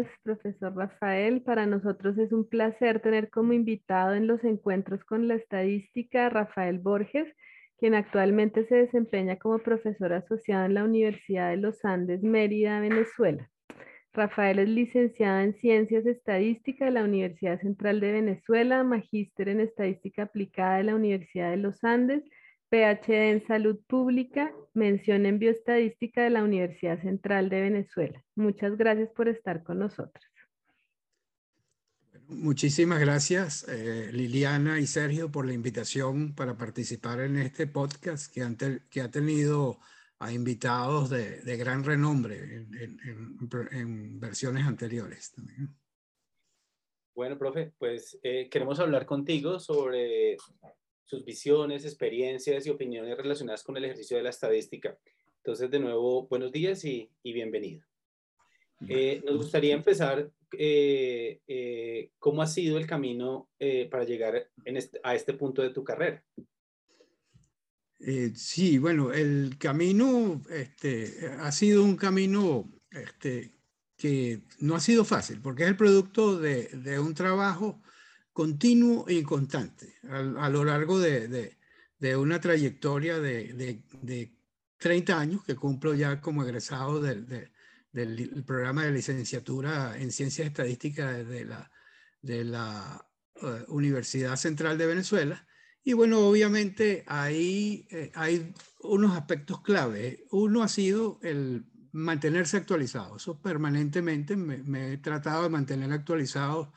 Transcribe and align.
días, 0.00 0.10
profesor 0.22 0.74
Rafael. 0.74 1.42
Para 1.42 1.66
nosotros 1.66 2.18
es 2.18 2.32
un 2.32 2.48
placer 2.48 3.00
tener 3.00 3.30
como 3.30 3.52
invitado 3.52 4.14
en 4.14 4.26
los 4.26 4.42
encuentros 4.44 5.04
con 5.04 5.28
la 5.28 5.34
estadística 5.34 6.26
a 6.26 6.30
Rafael 6.30 6.78
Borges, 6.78 7.26
quien 7.78 7.94
actualmente 7.94 8.66
se 8.66 8.76
desempeña 8.76 9.36
como 9.36 9.58
profesor 9.58 10.12
asociado 10.12 10.66
en 10.66 10.74
la 10.74 10.84
Universidad 10.84 11.50
de 11.50 11.56
los 11.56 11.84
Andes, 11.84 12.22
Mérida, 12.22 12.80
Venezuela. 12.80 13.50
Rafael 14.12 14.58
es 14.58 14.68
licenciado 14.68 15.40
en 15.40 15.54
Ciencias 15.54 16.04
Estadísticas 16.04 16.88
de 16.88 16.94
la 16.94 17.04
Universidad 17.04 17.60
Central 17.60 18.00
de 18.00 18.12
Venezuela, 18.12 18.82
magíster 18.82 19.48
en 19.48 19.60
Estadística 19.60 20.24
Aplicada 20.24 20.78
de 20.78 20.84
la 20.84 20.96
Universidad 20.96 21.50
de 21.50 21.58
los 21.58 21.84
Andes 21.84 22.24
PhD 22.70 23.30
en 23.30 23.46
Salud 23.46 23.78
Pública, 23.86 24.54
mención 24.74 25.26
en 25.26 25.38
Bioestadística 25.38 26.22
de 26.22 26.30
la 26.30 26.44
Universidad 26.44 27.02
Central 27.02 27.48
de 27.48 27.60
Venezuela. 27.60 28.24
Muchas 28.36 28.76
gracias 28.76 29.10
por 29.10 29.28
estar 29.28 29.62
con 29.64 29.80
nosotros. 29.80 30.24
Muchísimas 32.28 33.00
gracias 33.00 33.66
eh, 33.68 34.10
Liliana 34.12 34.78
y 34.78 34.86
Sergio 34.86 35.32
por 35.32 35.46
la 35.46 35.52
invitación 35.52 36.32
para 36.36 36.56
participar 36.56 37.20
en 37.20 37.36
este 37.36 37.66
podcast 37.66 38.32
que, 38.32 38.80
que 38.88 39.00
ha 39.00 39.10
tenido 39.10 39.80
a 40.20 40.32
invitados 40.32 41.10
de, 41.10 41.56
gran 41.56 41.82
renombre 41.82 42.66
en, 43.72 44.20
versiones 44.20 44.66
anteriores. 44.66 45.32
Bueno, 47.14 47.38
profe, 47.38 47.72
pues 47.78 48.18
eh, 48.22 48.48
queremos 48.50 48.78
hablar 48.80 49.06
contigo 49.06 49.58
sobre 49.58 50.36
sus 51.10 51.24
visiones, 51.24 51.84
experiencias 51.84 52.64
y 52.64 52.70
opiniones 52.70 53.16
relacionadas 53.16 53.64
con 53.64 53.76
el 53.76 53.84
ejercicio 53.84 54.16
de 54.16 54.22
la 54.22 54.30
estadística. 54.30 54.96
Entonces, 55.38 55.68
de 55.68 55.80
nuevo, 55.80 56.28
buenos 56.28 56.52
días 56.52 56.84
y, 56.84 57.10
bienvenido. 57.24 57.82
Eh, 58.88 59.20
nos 59.26 59.36
gustaría 59.36 59.74
empezar 59.74 60.30
eh, 60.56 61.40
eh, 61.48 62.10
cómo 62.20 62.42
ha 62.42 62.46
sido 62.46 62.78
el 62.78 62.86
camino 62.86 63.48
para 63.90 64.04
llegar 64.04 64.48
a 65.02 65.14
este 65.16 65.34
punto 65.34 65.62
de 65.62 65.70
tu 65.70 65.82
carrera. 65.82 66.24
sí, 68.34 68.78
bueno, 68.78 69.12
el 69.12 69.56
camino 69.58 70.40
este, 70.48 71.28
ha 71.40 71.50
sido 71.50 71.82
un 71.82 71.96
camino 71.96 72.70
este, 72.92 73.50
que 73.96 74.42
no 74.60 74.76
ha 74.76 74.80
sido 74.80 75.04
fácil, 75.04 75.40
porque 75.42 75.64
es 75.64 75.70
el 75.70 75.76
producto 75.76 76.38
de, 76.38 76.68
de 76.68 77.00
un 77.00 77.14
trabajo 77.14 77.82
continuo 78.40 79.04
y 79.06 79.22
constante 79.22 79.96
a, 80.08 80.48
lo 80.48 80.64
largo 80.64 80.98
de, 80.98 81.58
una 82.16 82.40
trayectoria 82.40 83.20
de, 83.20 84.32
30 84.78 85.20
años 85.20 85.44
que 85.44 85.54
cumplo 85.54 85.92
ya 85.92 86.22
como 86.22 86.42
egresado 86.42 87.02
del, 87.02 87.50
programa 88.46 88.86
de 88.86 88.92
licenciatura 88.92 89.94
en 89.98 90.10
Ciencias 90.10 90.46
Estadísticas 90.46 91.28
de 91.28 91.44
la, 91.44 91.70
de 92.22 92.40
eh, 92.40 93.64
Universidad 93.68 94.36
Central 94.36 94.78
de 94.78 94.86
Venezuela. 94.86 95.46
Y 95.84 95.92
bueno, 95.92 96.20
obviamente 96.20 97.04
ahí 97.08 97.86
eh, 97.90 98.10
hay 98.14 98.54
unos 98.80 99.14
aspectos 99.18 99.60
clave. 99.60 100.24
Uno 100.30 100.62
ha 100.62 100.68
sido 100.68 101.20
el 101.22 101.66
mantenerse 101.92 102.56
actualizado. 102.56 103.18
Eso 103.18 103.38
permanentemente 103.38 104.34
me, 104.34 104.62
me 104.62 104.94
he 104.94 104.96
tratado 104.96 105.42
de 105.42 105.50
mantener 105.50 105.92
actualizado 105.92 106.72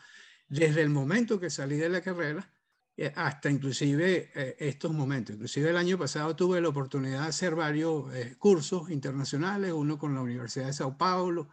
desde 0.54 0.82
el 0.82 0.90
momento 0.90 1.40
que 1.40 1.50
salí 1.50 1.78
de 1.78 1.90
la 1.90 2.02
carrera 2.02 2.48
eh, 2.96 3.12
hasta 3.16 3.50
inclusive 3.50 4.32
eh, 4.36 4.56
estos 4.60 4.94
momentos. 4.94 5.34
Inclusive 5.34 5.72
el 5.72 5.78
año 5.78 5.98
pasado 5.98 6.36
tuve 6.36 6.62
la 6.62 6.70
oportunidad 6.70 7.24
de 7.24 7.28
hacer 7.28 7.56
varios 7.56 8.14
eh, 8.14 8.36
cursos 8.38 8.92
internacionales, 8.92 9.72
uno 9.72 9.98
con 9.98 10.14
la 10.14 10.22
Universidad 10.22 10.68
de 10.68 10.74
Sao 10.74 10.96
Paulo, 10.96 11.50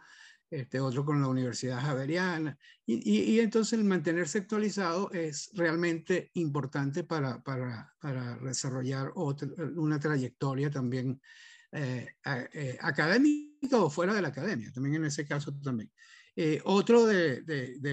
este, 0.51 0.79
otro 0.79 1.03
con 1.03 1.19
la 1.19 1.27
Universidad 1.27 1.81
Javeriana, 1.81 2.57
y, 2.85 3.09
y, 3.09 3.39
entonces 3.39 3.79
el 3.79 3.85
mantenerse 3.85 4.39
actualizado 4.39 5.09
es 5.11 5.49
realmente 5.53 6.29
importante 6.33 7.05
para, 7.05 7.41
para, 7.41 7.95
para 8.01 8.35
desarrollar 8.37 9.13
otra, 9.15 9.47
una 9.77 9.97
trayectoria 9.97 10.69
también 10.69 11.21
académica 12.81 13.81
o 13.81 13.89
fuera 13.89 14.13
de 14.13 14.21
la 14.21 14.27
academia, 14.29 14.71
también 14.71 14.95
en 14.95 15.05
ese 15.05 15.25
caso 15.25 15.53
también. 15.61 15.91
Eh, 16.35 16.61
otro 16.63 17.05
de, 17.05 17.43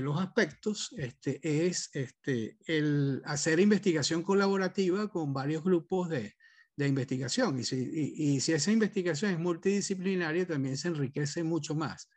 los 0.01 0.21
aspectos 0.21 0.95
este, 0.97 1.41
es 1.43 1.91
este, 1.93 2.57
el 2.67 3.21
hacer 3.25 3.59
investigación 3.59 4.23
colaborativa 4.23 5.09
con 5.09 5.33
varios 5.33 5.65
grupos 5.65 6.09
de, 6.09 6.35
investigación. 6.77 7.59
Y, 7.59 7.65
si, 7.65 8.53
esa 8.53 8.71
investigación 8.71 9.33
es 9.33 9.39
multidisciplinaria, 9.41 10.47
también 10.47 10.77
se 10.77 10.87
enriquece 10.87 11.43
mucho 11.43 11.75
más. 11.75 12.09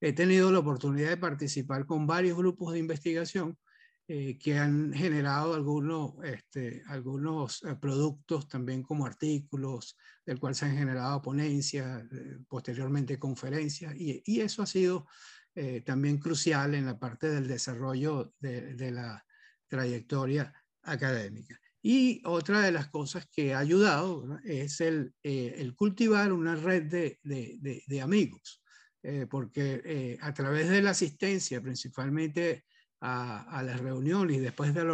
He 0.00 0.12
tenido 0.12 0.52
la 0.52 0.60
oportunidad 0.60 1.08
de 1.08 1.16
participar 1.16 1.84
con 1.86 2.06
varios 2.06 2.38
grupos 2.38 2.72
de 2.72 2.78
investigación 2.78 3.58
eh, 4.06 4.38
que 4.38 4.58
han 4.58 4.92
generado 4.92 5.54
algunos, 5.54 6.12
este, 6.24 6.82
algunos 6.88 7.62
eh, 7.64 7.74
productos 7.80 8.48
también 8.48 8.82
como 8.82 9.06
artículos, 9.06 9.96
del 10.26 10.38
cual 10.38 10.54
se 10.54 10.66
han 10.66 10.76
generado 10.76 11.22
ponencias, 11.22 12.04
posteriormente 12.48 13.18
conferencias, 13.18 13.94
y, 13.96 14.40
eso 14.40 14.62
ha 14.62 14.66
sido 14.66 15.06
eh, 15.54 15.82
también 15.82 16.18
crucial 16.18 16.74
en 16.74 16.86
la 16.86 16.98
parte 16.98 17.30
del 17.30 17.46
desarrollo 17.46 18.34
de, 18.40 18.90
la 18.90 19.24
trayectoria 19.68 20.52
académica. 20.82 21.58
Y 21.80 22.22
otra 22.24 22.60
de 22.60 22.72
las 22.72 22.88
cosas 22.88 23.26
que 23.30 23.54
ha 23.54 23.60
ayudado 23.60 24.38
es 24.44 24.80
el, 24.80 25.14
eh, 25.22 25.70
cultivar 25.76 26.32
una 26.32 26.56
red 26.56 26.84
de, 26.84 27.18
de, 27.22 28.00
amigos, 28.00 28.62
eh, 29.02 29.26
porque 29.30 30.18
a 30.20 30.34
través 30.34 30.68
de 30.70 30.82
la 30.82 30.90
asistencia 30.90 31.60
principalmente 31.60 32.64
a, 33.00 33.42
a, 33.58 33.62
las 33.62 33.80
reuniones 33.80 34.36
y 34.36 34.40
después 34.40 34.74
de 34.74 34.84
la 34.84 34.92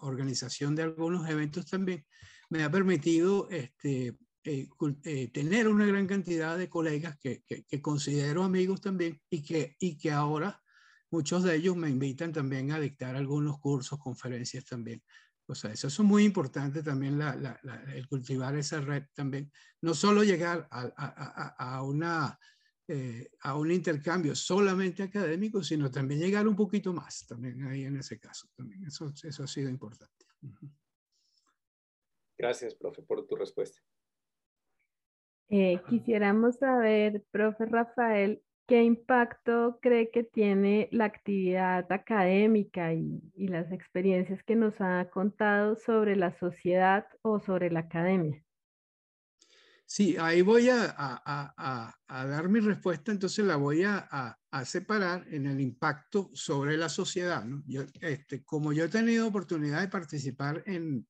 organización 0.00 0.74
de 0.74 0.82
algunos 0.82 1.28
eventos 1.28 1.66
también, 1.66 2.04
me 2.50 2.62
ha 2.62 2.70
permitido 2.70 3.48
este, 3.50 4.16
eh, 4.46 4.68
eh, 5.04 5.28
tener 5.28 5.68
una 5.68 5.86
gran 5.86 6.06
cantidad 6.06 6.58
de 6.58 6.68
colegas 6.68 7.16
que, 7.18 7.42
considero 7.80 8.42
amigos 8.44 8.82
también 8.82 9.18
y 9.30 9.42
que, 9.42 9.74
y 9.78 9.96
que 9.96 10.10
ahora 10.10 10.60
muchos 11.10 11.44
de 11.44 11.56
ellos 11.56 11.76
me 11.76 11.88
invitan 11.88 12.30
también 12.30 12.70
a 12.70 12.78
dictar 12.78 13.16
algunos 13.16 13.58
cursos, 13.58 13.98
conferencias 13.98 14.66
también. 14.66 15.02
O 15.46 15.54
sea, 15.54 15.72
eso 15.72 15.88
es 15.88 15.98
muy 16.00 16.24
importante 16.24 16.82
también, 16.82 17.18
el 17.94 18.06
cultivar 18.06 18.54
esa 18.56 18.82
red 18.82 19.04
también. 19.14 19.50
No 19.80 19.94
solo 19.94 20.22
llegar 20.24 20.68
a 20.70 21.82
una, 21.82 22.38
eh, 22.86 23.30
a 23.40 23.56
un 23.56 23.70
intercambio 23.70 24.34
solamente 24.34 25.02
académico, 25.02 25.62
sino 25.62 25.90
también 25.90 26.20
llegar 26.20 26.46
un 26.46 26.54
poquito 26.54 26.92
más, 26.92 27.26
también 27.26 27.64
ahí 27.66 27.84
en 27.84 27.96
ese 27.96 28.18
caso. 28.18 28.48
También 28.54 28.84
eso, 28.84 29.12
eso 29.22 29.44
ha 29.44 29.46
sido 29.46 29.70
importante. 29.70 30.26
Gracias, 32.36 32.74
profe, 32.74 33.02
por 33.02 33.26
tu 33.26 33.36
respuesta. 33.36 33.80
Eh, 35.48 35.80
quisiéramos 35.88 36.56
saber, 36.56 37.24
profe 37.30 37.66
Rafael, 37.66 38.42
¿qué 38.66 38.82
impacto 38.82 39.78
cree 39.80 40.10
que 40.10 40.24
tiene 40.24 40.88
la 40.90 41.04
actividad 41.04 41.90
académica 41.92 42.92
y, 42.92 43.20
las 43.36 43.70
experiencias 43.72 44.42
que 44.42 44.56
nos 44.56 44.74
ha 44.80 45.08
contado 45.10 45.76
sobre 45.76 46.16
la 46.16 46.36
sociedad 46.38 47.06
o 47.22 47.40
sobre 47.40 47.70
la 47.70 47.80
academia? 47.80 48.42
Sí, 49.96 50.16
ahí 50.18 50.42
voy 50.42 50.68
a, 50.70 51.94
dar 52.08 52.48
mi 52.48 52.58
respuesta, 52.58 53.12
entonces 53.12 53.44
la 53.44 53.54
voy 53.54 53.84
a, 53.84 54.36
separar 54.64 55.24
en 55.32 55.46
el 55.46 55.60
impacto 55.60 56.32
sobre 56.34 56.76
la 56.76 56.88
sociedad. 56.88 57.46
este, 58.00 58.42
como 58.42 58.72
yo 58.72 58.86
he 58.86 58.88
tenido 58.88 59.28
oportunidad 59.28 59.82
de 59.82 59.86
participar 59.86 60.64
en, 60.66 61.06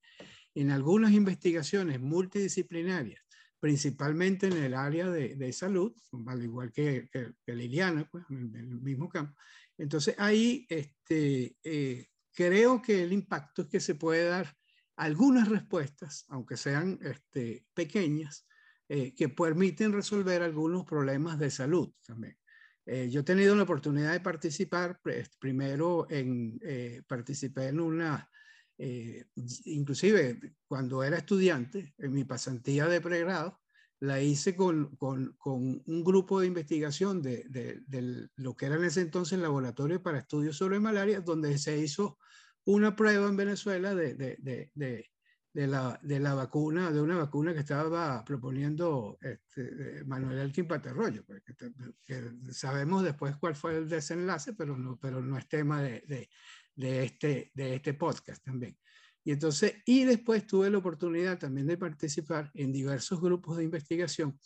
en 0.53 0.69
algunas 0.69 1.13
investigaciones 1.13 1.99
multidisciplinarias 1.99 3.23
principalmente 3.59 4.45
en 4.45 4.57
el 4.57 4.75
área 4.75 5.09
de, 5.09 5.35
de 5.35 5.51
salud, 5.51 5.91
al 6.27 6.43
igual 6.43 6.71
que, 6.71 7.09
que, 7.11 7.55
Liliana, 7.55 8.07
pues, 8.11 8.23
en, 8.29 8.55
el 8.55 8.81
mismo 8.81 9.09
campo. 9.09 9.33
Entonces 9.79 10.13
ahí 10.19 10.67
este, 10.69 11.57
eh, 11.63 12.09
creo 12.31 12.83
que 12.83 13.01
el 13.01 13.13
impacto 13.13 13.63
es 13.63 13.67
que 13.67 13.79
se 13.79 13.95
puede 13.95 14.25
dar 14.25 14.55
algunas 14.95 15.49
respuestas, 15.49 16.25
aunque 16.27 16.55
sean 16.55 16.99
este, 17.01 17.65
pequeñas, 17.73 18.45
eh, 18.89 19.13
que 19.15 19.29
permiten 19.29 19.93
resolver 19.93 20.41
algunos 20.41 20.85
problemas 20.85 21.39
de 21.39 21.49
salud 21.49 21.91
también. 22.05 22.37
Eh, 22.85 23.09
yo 23.09 23.21
he 23.21 23.23
tenido 23.23 23.55
la 23.55 23.63
oportunidad 23.63 24.13
de 24.13 24.19
participar, 24.19 24.99
pues, 25.01 25.29
primero 25.39 26.05
en, 26.09 26.59
participé 27.07 27.69
en 27.69 27.79
una 27.79 28.29
eh, 28.77 29.25
inclusive 29.65 30.55
cuando 30.67 31.03
era 31.03 31.17
estudiante, 31.17 31.93
en 31.97 32.11
mi 32.11 32.25
pasantía 32.25 32.87
de 32.87 32.99
pregrado, 32.99 33.61
la 34.01 34.21
hice 34.21 34.55
con, 34.55 34.95
con, 34.97 35.33
con 35.37 35.81
un 35.85 36.03
grupo 36.03 36.41
de 36.41 36.47
investigación 36.47 37.21
de, 37.21 37.45
de, 37.49 38.29
lo 38.35 38.55
que 38.55 38.65
era 38.65 38.75
en 38.75 38.83
ese 38.83 39.01
entonces 39.01 39.33
el 39.33 39.43
Laboratorio 39.43 40.03
para 40.03 40.19
Estudios 40.19 40.57
sobre 40.57 40.81
Malaria, 40.81 41.21
donde 41.21 41.57
se 41.57 41.77
hizo 41.77 42.17
una 42.65 42.95
prueba 42.95 43.29
en 43.29 43.37
Venezuela 43.37 43.95
de, 43.95 44.15
de 44.15 45.09
la, 45.55 45.97
de 46.03 46.19
la 46.19 46.33
vacuna, 46.33 46.91
de 46.91 47.01
una 47.01 47.17
vacuna 47.17 47.53
que 47.53 47.61
estaba 47.61 48.23
proponiendo 48.25 49.17
este, 49.21 50.03
Manuel 50.05 50.39
Elkin 50.39 50.67
Paterroyo, 50.67 51.23
porque 51.25 51.55
que 52.03 52.31
sabemos 52.51 53.03
después 53.03 53.37
cuál 53.37 53.55
fue 53.55 53.77
el 53.77 53.87
desenlace, 53.87 54.53
pero 54.53 54.77
no, 54.77 54.99
pero 54.99 55.21
no 55.21 55.37
es 55.37 55.47
tema 55.47 55.81
de, 55.81 56.03
de, 56.07 56.29
de, 56.75 57.05
este, 57.05 57.51
de 57.53 57.75
este 57.75 57.93
podcast 57.93 58.43
también. 58.43 58.77
Y 59.23 59.31
entonces, 59.31 59.75
y 59.85 60.03
después 60.03 60.45
tuve 60.45 60.69
la 60.69 60.77
oportunidad 60.77 61.39
también 61.39 61.67
de 61.67 61.77
participar 61.77 62.51
en 62.53 62.71
diversos 62.71 63.21
grupos 63.21 63.57
de 63.57 63.63
investigación, 63.63 64.37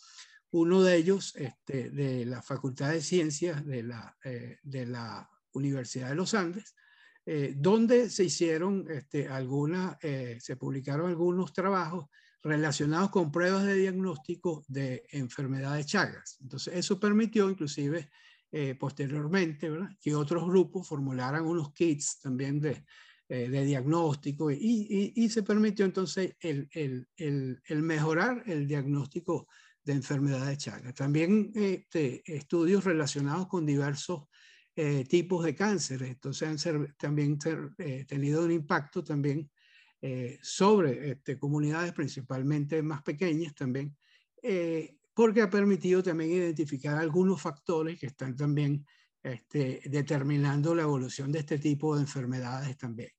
uno 0.52 0.82
de 0.82 0.96
ellos 0.96 1.34
este, 1.36 1.90
de 1.90 2.24
la 2.24 2.40
Facultad 2.40 2.90
de 2.90 3.02
Ciencias 3.02 3.64
de 3.66 3.82
la, 3.82 4.16
eh, 4.24 4.58
de 4.62 4.86
la 4.86 5.28
Universidad 5.52 6.08
de 6.08 6.14
los 6.14 6.34
Andes, 6.34 6.74
eh, 7.26 7.54
donde 7.56 8.10
se 8.10 8.24
hicieron 8.24 8.86
este, 8.90 9.28
algunas, 9.28 9.96
eh, 10.02 10.38
se 10.40 10.56
publicaron 10.56 11.08
algunos 11.08 11.52
trabajos 11.52 12.06
relacionados 12.42 13.10
con 13.10 13.30
pruebas 13.30 13.64
de 13.64 13.74
diagnóstico 13.74 14.64
de 14.68 15.04
enfermedades 15.10 15.86
Chagas. 15.86 16.38
Entonces, 16.40 16.74
eso 16.74 16.98
permitió 16.98 17.50
inclusive 17.50 18.08
posteriormente 18.80 19.70
que 20.00 20.12
otros 20.12 20.44
grupos 20.44 20.88
formularan 20.88 21.46
unos 21.46 21.72
kits 21.72 22.18
también 22.20 22.58
de, 22.58 22.84
eh, 23.32 23.48
de 23.48 23.64
diagnóstico 23.64 24.50
y, 24.50 25.12
y, 25.14 25.28
se 25.28 25.44
permitió 25.44 25.84
entonces 25.84 26.34
el, 26.40 26.68
el, 26.72 27.06
el, 27.16 27.82
mejorar 27.82 28.42
el 28.46 28.66
diagnóstico 28.66 29.46
de 29.84 29.92
enfermedades 29.92 30.48
de 30.48 30.56
Chagas. 30.56 30.94
También 30.94 31.52
este, 31.54 32.24
estudios 32.24 32.82
relacionados 32.82 33.46
con 33.46 33.64
diversos 33.64 34.24
eh, 34.76 35.04
tipos 35.04 35.44
de 35.44 35.54
cáncer. 35.54 36.02
Entonces 36.02 36.48
han 36.48 36.58
ser, 36.58 36.94
también 36.96 37.38
eh, 37.78 38.04
tenido 38.06 38.44
un 38.44 38.52
impacto 38.52 39.02
también 39.02 39.50
sobre 40.40 41.10
este, 41.10 41.38
comunidades 41.38 41.92
principalmente 41.92 42.82
más 42.82 43.02
pequeñas 43.02 43.54
también, 43.54 43.94
porque 45.12 45.42
ha 45.42 45.50
permitido 45.50 46.02
también 46.02 46.30
identificar 46.30 46.96
algunos 46.96 47.42
factores 47.42 48.00
que 48.00 48.06
están 48.06 48.34
también 48.34 48.86
este, 49.22 49.82
determinando 49.84 50.74
la 50.74 50.84
evolución 50.84 51.30
de 51.30 51.40
este 51.40 51.58
tipo 51.58 51.94
de 51.94 52.00
enfermedades 52.00 52.78
también. 52.78 53.10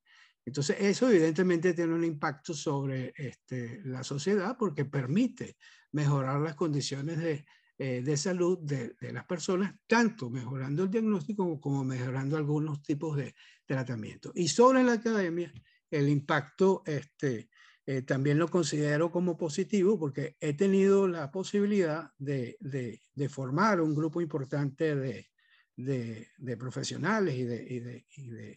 Entonces, 0.43 0.77
eso 0.79 1.07
evidentemente 1.07 1.73
tiene 1.73 1.93
un 1.93 2.03
impacto 2.03 2.55
sobre 2.55 3.13
este, 3.15 3.81
la 3.85 4.03
sociedad 4.03 4.57
porque 4.57 4.85
permite 4.85 5.57
mejorar 5.91 6.41
las 6.41 6.55
condiciones 6.55 7.19
de, 7.19 7.45
eh, 7.83 8.03
de 8.03 8.15
salud 8.15 8.59
de, 8.59 8.93
las 9.11 9.25
personas, 9.25 9.73
tanto 9.87 10.29
mejorando 10.29 10.83
el 10.83 10.91
diagnóstico 10.91 11.59
como, 11.59 11.83
mejorando 11.83 12.37
algunos 12.37 12.83
tipos 12.83 13.17
de 13.17 13.33
tratamiento. 13.65 14.31
Y 14.35 14.49
sobre 14.49 14.83
la 14.83 14.93
academia, 14.93 15.51
el 15.89 16.07
impacto 16.07 16.83
este, 16.85 17.49
eh, 17.87 18.03
también 18.03 18.37
lo 18.37 18.49
considero 18.49 19.11
como 19.11 19.35
positivo 19.35 19.97
porque 19.97 20.37
he 20.39 20.53
tenido 20.53 21.07
la 21.07 21.31
posibilidad 21.31 22.11
de, 22.19 22.55
de 22.59 23.29
formar 23.29 23.81
un 23.81 23.95
grupo 23.95 24.21
importante 24.21 24.95
de, 24.95 25.31
de 25.75 26.57
profesionales 26.57 27.33
y 27.33 27.45
de, 27.45 28.05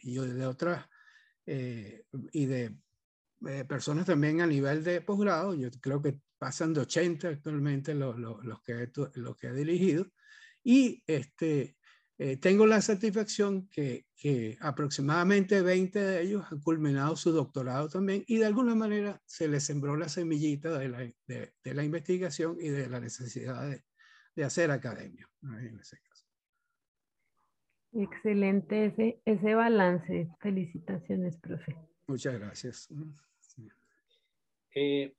y 0.03 0.13
y 0.13 0.19
de 0.19 0.47
otras 0.47 0.87
eh, 1.47 2.05
y 2.33 2.47
de 2.47 2.77
eh, 3.49 3.65
personas 3.65 4.07
también 4.07 4.41
a 4.41 4.47
nivel 4.47 4.85
de 4.85 5.01
posgrado. 5.01 5.55
Yo 5.55 5.71
creo 5.81 6.01
que 6.01 6.19
pasan 6.39 6.75
de 6.75 6.81
80 6.81 7.29
actualmente 7.29 7.95
los, 7.95 8.19
los, 8.19 8.63
que, 8.63 8.91
los 9.15 9.37
que 9.37 9.49
he 9.49 9.53
dirigido. 9.53 10.07
Y 10.63 11.03
este, 11.07 11.77
eh, 12.19 12.37
tengo 12.37 12.67
la 12.67 12.81
satisfacción 12.81 13.69
que, 13.69 14.07
que, 14.17 14.57
aproximadamente 14.61 15.63
20 15.63 15.99
de 15.99 16.23
ellos 16.23 16.45
han 16.51 16.61
culminado 16.61 17.17
su 17.17 17.33
doctorado 17.33 17.89
también 17.89 18.25
y 18.27 18.39
de 18.39 18.47
alguna 18.47 18.75
manera 18.75 19.21
se 19.27 19.49
les 19.49 19.65
sembró 19.65 19.97
la 19.97 20.09
semillita 20.09 20.79
de 20.79 20.89
la, 20.89 20.99
de, 21.27 21.55
de 21.63 21.75
la 21.75 21.85
investigación 21.85 22.57
y 22.61 22.69
de 22.69 22.89
la 22.89 23.01
necesidad 23.01 23.69
de, 23.69 23.85
de 24.37 24.45
hacer 24.45 24.71
academia. 24.71 25.29
En 25.43 25.79
ese 25.79 25.99
caso. 25.99 26.27
Excelente 27.93 28.87
ese, 28.87 29.21
ese 29.25 29.55
balance. 29.55 30.29
Felicitaciones, 30.41 31.37
profe. 31.37 31.77
Muchas 32.07 32.39
gracias. 32.39 32.89
Eh, 34.75 35.15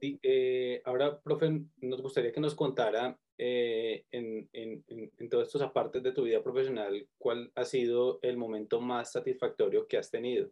eh, 0.00 0.82
ahora, 0.84 1.20
profe, 1.20 1.62
nos 1.80 2.02
gustaría 2.02 2.32
que 2.32 2.40
nos 2.40 2.54
contara 2.54 3.18
eh, 3.38 4.04
en, 4.10 4.48
en, 4.52 4.84
en, 4.88 5.28
todos 5.28 5.46
estos 5.46 5.62
apartes 5.62 6.02
de 6.02 6.12
tu 6.12 6.24
vida 6.24 6.42
profesional, 6.42 7.08
¿cuál 7.16 7.50
ha 7.54 7.64
sido 7.64 8.18
el 8.22 8.36
momento 8.36 8.80
más 8.80 9.12
satisfactorio 9.12 9.86
que 9.88 9.96
has 9.96 10.10
tenido? 10.10 10.50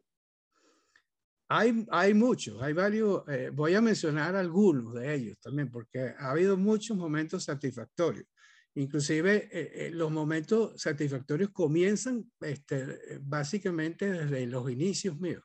Hay, 1.49 1.85
hay 1.91 2.15
muchos, 2.15 2.63
hay 2.63 2.73
varios, 2.73 3.25
voy 3.53 3.75
a 3.75 3.83
mencionar 3.83 4.35
algunos 4.35 4.95
de 4.95 5.15
ellos 5.15 5.39
también, 5.39 5.71
porque 5.71 6.15
ha 6.19 6.31
habido 6.31 6.57
muchos 6.57 6.97
momentos 6.97 7.45
satisfactorios. 7.45 8.27
Inclusive 8.75 9.51
eh, 9.53 9.73
eh, 9.75 9.91
los 9.91 10.11
momentos 10.11 10.81
satisfactorios 10.81 11.51
comienzan 11.51 12.31
este, 12.41 13.19
básicamente 13.21 14.11
desde 14.11 14.47
los 14.47 14.71
inicios 14.71 15.19
míos. 15.21 15.45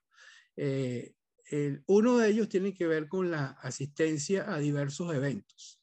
Eh, 0.56 1.14
uno 1.86 2.18
de 2.18 2.30
ellos 2.30 2.50
tiene 2.50 2.74
que 2.74 2.88
ver 2.88 3.08
con 3.08 3.32
la 3.32 3.58
asistencia 3.62 4.52
a 4.54 4.58
diversos 4.60 5.14
eventos. 5.14 5.82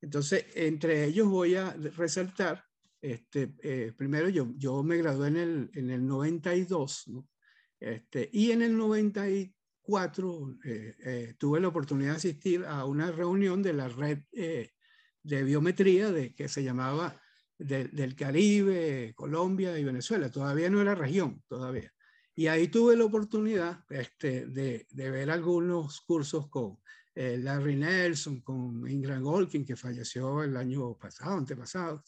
Entonces, 0.00 0.46
entre 0.54 1.04
ellos 1.04 1.28
voy 1.28 1.54
a 1.54 1.72
resaltar, 1.96 2.64
este, 3.00 3.48
primero 3.96 4.28
yo, 4.28 4.52
yo 4.56 4.82
me 4.82 4.96
gradué 4.98 5.28
en 5.28 5.36
el, 5.36 5.70
en 5.74 5.90
el 5.90 6.06
92, 6.06 7.10
este, 7.80 8.28
y 8.32 8.50
en 8.50 8.62
el 8.62 8.76
94 8.76 10.58
tuve 11.38 11.60
la 11.60 11.68
oportunidad 11.68 12.10
de 12.10 12.16
asistir 12.16 12.64
a 12.64 12.84
una 12.84 13.10
reunión 13.10 13.62
de 13.62 13.72
la 13.72 13.88
red 13.88 14.18
de 15.22 15.44
biometría 15.44 16.10
de, 16.10 16.34
que 16.34 16.48
se 16.48 16.62
llamaba 16.62 17.20
del 17.58 18.16
Caribe, 18.16 19.12
Colombia 19.14 19.78
y 19.78 19.84
Venezuela. 19.84 20.30
Todavía 20.30 20.68
no 20.68 20.80
era 20.80 20.94
región, 20.94 21.42
todavía. 21.46 21.92
Y 22.34 22.46
ahí 22.46 22.68
tuve 22.68 22.96
la 22.96 23.04
oportunidad 23.04 23.84
este, 23.90 24.46
de, 24.46 24.86
de, 24.90 25.10
ver 25.10 25.30
algunos 25.30 26.00
cursos 26.00 26.48
con 26.48 26.78
eh, 27.14 27.38
Larry 27.38 27.76
Nelson, 27.76 28.40
con 28.40 28.88
Ingram 28.88 29.22
Golkin, 29.22 29.64
que 29.64 29.76
falleció 29.76 30.42
el 30.42 30.56
año 30.56 30.96
pasado, 30.96 31.36
antepasado. 31.36 32.02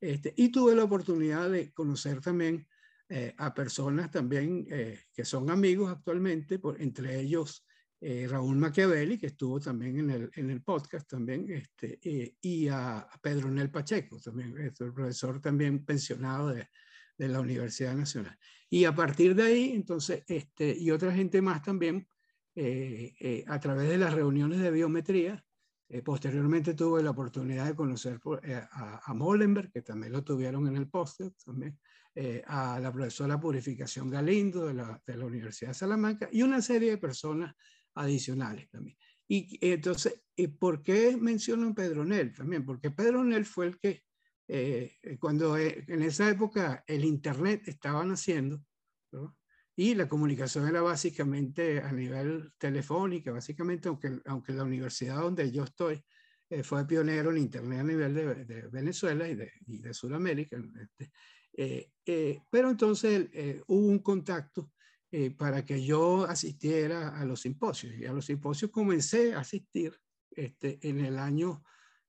Este, 0.00 0.34
y 0.36 0.48
tuve 0.50 0.74
la 0.74 0.84
oportunidad 0.84 1.50
de 1.50 1.72
conocer 1.72 2.20
también 2.20 2.66
eh, 3.08 3.34
a 3.38 3.52
personas 3.52 4.10
también 4.10 4.66
eh, 4.70 5.00
que 5.12 5.24
son 5.24 5.50
amigos 5.50 5.90
actualmente, 5.90 6.58
por, 6.58 6.80
entre 6.80 7.20
ellos 7.20 7.64
eh, 8.02 8.26
Raúl 8.26 8.56
Machiavelli, 8.56 9.18
que 9.18 9.26
estuvo 9.26 9.60
también 9.60 9.98
en 9.98 10.10
el, 10.10 10.30
en 10.34 10.50
el 10.50 10.62
podcast 10.62 11.06
también, 11.06 11.50
este, 11.50 11.98
eh, 12.02 12.34
y 12.40 12.66
a, 12.68 13.06
Pedro 13.20 13.50
Nel 13.50 13.70
Pacheco, 13.70 14.18
también, 14.18 14.56
es 14.58 14.80
el 14.80 14.94
profesor 14.94 15.38
también 15.38 15.84
pensionado 15.84 16.48
de, 16.48 16.66
de, 17.20 17.28
la 17.28 17.40
Universidad 17.40 17.94
Nacional. 17.94 18.38
Y 18.68 18.84
a 18.84 18.94
partir 18.94 19.34
de 19.34 19.42
ahí, 19.42 19.72
entonces, 19.72 20.24
este, 20.28 20.76
y 20.76 20.90
otra 20.90 21.12
gente 21.12 21.42
más 21.42 21.62
también, 21.62 22.06
eh, 22.54 23.44
a 23.46 23.58
través 23.60 23.88
de 23.88 23.98
las 23.98 24.12
reuniones 24.12 24.60
de 24.60 24.70
biometría, 24.70 25.44
posteriormente 26.04 26.74
tuve 26.74 27.02
la 27.02 27.10
oportunidad 27.10 27.66
de 27.66 27.74
conocer 27.74 28.20
a, 28.72 29.00
a, 29.04 29.14
Molenberg, 29.14 29.72
que 29.72 29.82
también 29.82 30.12
lo 30.12 30.22
tuvieron 30.22 30.68
en 30.68 30.76
el 30.76 30.88
podcast, 30.88 31.44
también, 31.44 31.78
a 32.46 32.78
la 32.78 32.92
profesora 32.92 33.40
Purificación 33.40 34.08
Galindo 34.08 34.66
de 34.66 34.74
la, 34.74 35.02
de 35.04 35.16
la 35.16 35.24
Universidad 35.24 35.70
de 35.70 35.74
Salamanca, 35.74 36.28
y 36.30 36.42
una 36.42 36.62
serie 36.62 36.90
de 36.90 36.98
personas 36.98 37.54
adicionales 37.94 38.68
también. 38.70 38.96
Y 39.32 39.58
entonces, 39.60 40.24
¿y 40.34 40.48
¿por 40.48 40.82
qué 40.82 41.16
menciono 41.16 41.68
a 41.68 41.74
Pedronel 41.74 42.34
también? 42.34 42.64
Porque 42.64 42.90
Pedronel 42.90 43.44
fue 43.44 43.66
el 43.66 43.78
que, 43.78 44.02
eh, 44.52 45.18
cuando 45.18 45.56
eh, 45.56 45.84
en 45.86 46.02
esa 46.02 46.28
época 46.28 46.84
el 46.86 47.04
Internet 47.04 47.68
estaba 47.68 48.04
naciendo, 48.04 48.62
y 49.76 49.94
la 49.94 50.08
comunicación 50.08 50.68
era 50.68 50.82
básicamente 50.82 51.80
a 51.80 51.90
nivel 51.90 52.52
telefónica, 52.58 53.32
básicamente, 53.32 53.88
aunque, 53.88 54.20
aunque 54.26 54.52
la 54.52 54.64
universidad 54.64 55.20
donde 55.20 55.50
yo 55.50 55.64
estoy 55.64 56.04
eh, 56.50 56.62
fue 56.62 56.86
pionero 56.86 57.30
en 57.30 57.38
Internet 57.38 57.80
a 57.80 57.84
nivel 57.84 58.14
de, 58.14 58.68
Venezuela 58.68 59.26
y 59.26 59.34
de, 59.36 59.52
y 59.66 59.78
de 59.78 59.94
Sudamérica. 59.94 60.58
Este, 61.52 62.42
pero 62.50 62.70
entonces 62.70 63.28
hubo 63.66 63.86
un 63.86 64.00
contacto 64.00 64.70
eh, 65.12 65.32
para 65.32 65.66
que 65.66 65.84
yo 65.84 66.24
asistiera 66.24 67.18
a 67.18 67.24
los 67.24 67.40
simposios. 67.40 67.94
Y 67.98 68.06
a 68.06 68.12
los 68.12 68.26
simposios 68.26 68.70
comencé 68.70 69.34
a 69.34 69.40
asistir 69.40 69.98
este, 70.30 70.78
en 70.88 71.00
el 71.04 71.18
año 71.18 71.64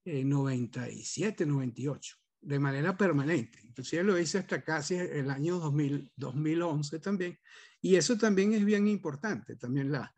97, 0.06 1.44
eh, 1.44 1.48
98, 1.48 2.18
de 2.42 2.60
manera 2.60 2.98
permanente. 2.98 3.60
Inclusive 3.64 4.04
lo 4.04 4.20
hice 4.20 4.40
hasta 4.40 4.64
casi 4.64 4.96
el 4.96 5.30
año 5.30 5.60
2000, 5.60 6.12
2011 6.16 7.00
también. 7.00 7.40
Y 7.82 7.96
eso 7.96 8.18
también 8.18 8.54
es 8.54 8.66
bien 8.66 8.88
importante, 8.88 9.56
también 9.56 9.92
la, 9.92 10.14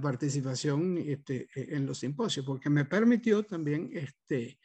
participación 0.00 0.96
este, 0.98 1.48
e, 1.54 1.76
en 1.76 1.84
los 1.84 1.98
simposios, 1.98 2.46
porque 2.46 2.70
me 2.70 2.86
permitió 2.86 3.44
también 3.44 3.90
este, 3.92 4.58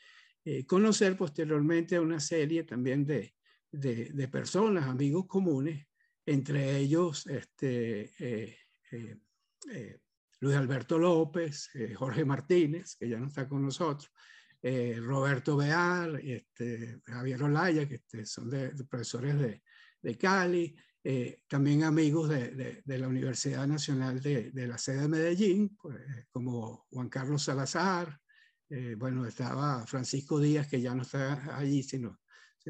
eh, 0.45 0.65
conocer 0.65 1.17
posteriormente 1.17 1.99
una 1.99 2.19
serie 2.19 2.63
también 2.63 3.05
de 3.05 4.27
personas, 4.31 4.85
amigos 4.85 5.25
comunes, 5.27 5.85
entre 6.25 6.77
ellos 6.77 7.25
este, 7.27 8.13
eh, 8.19 8.57
eh, 8.91 9.99
Luis 10.39 10.55
Alberto 10.55 10.97
López, 10.97 11.69
Jorge 11.95 12.23
Martínez, 12.23 12.95
que 12.95 13.09
ya 13.09 13.19
no 13.19 13.27
está 13.27 13.47
con 13.49 13.63
nosotros, 13.63 14.11
Roberto 14.61 15.55
Beal, 15.55 16.17
este, 16.17 17.01
Javier 17.05 17.43
Olaya, 17.43 17.87
que 17.87 17.95
este, 17.95 18.25
son 18.25 18.49
de, 18.49 18.71
profesores 18.89 19.39
de, 19.39 19.63
de 20.01 20.17
Cali, 20.17 20.75
también 21.47 21.83
amigos 21.83 22.29
de, 22.29 22.81
de, 22.83 22.97
la 22.97 23.07
Universidad 23.07 23.65
Nacional 23.65 24.21
de, 24.21 24.51
la 24.53 24.77
sede 24.77 25.01
de 25.01 25.07
Medellín, 25.07 25.77
pues, 25.81 25.97
como 26.29 26.87
Juan 26.91 27.07
Carlos 27.09 27.43
Salazar, 27.43 28.19
bueno, 28.97 29.25
estaba 29.25 29.87
Francisco 29.87 30.39
Díaz, 30.39 30.67
que 30.67 30.81
ya 30.81 30.93
no 30.93 31.03
está 31.03 31.57
allí, 31.57 31.81
sino, 31.81 32.19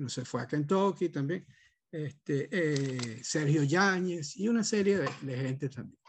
se 0.08 0.26
fue 0.26 0.42
a 0.42 0.48
Kentucky 0.48 1.10
también, 1.10 1.46
este, 1.92 2.48
eh, 2.52 3.24
Sergio 3.24 3.64
Yáñez 3.64 4.38
y 4.38 4.48
una 4.48 4.64
serie 4.64 5.00
de, 5.00 5.38
gente 5.38 5.70
también. 5.70 6.00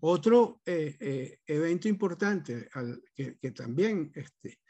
Otro 0.00 0.60
eh, 0.66 0.96
eh, 1.00 1.38
evento 1.46 1.88
importante 1.88 2.68
que, 3.14 3.38
que, 3.38 3.50
también 3.52 4.12
este, 4.14 4.60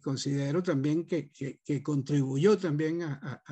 considero 0.00 0.62
también 0.62 1.06
que, 1.06 1.30
contribuyó 1.82 2.56
también 2.58 3.02
a, 3.02 3.42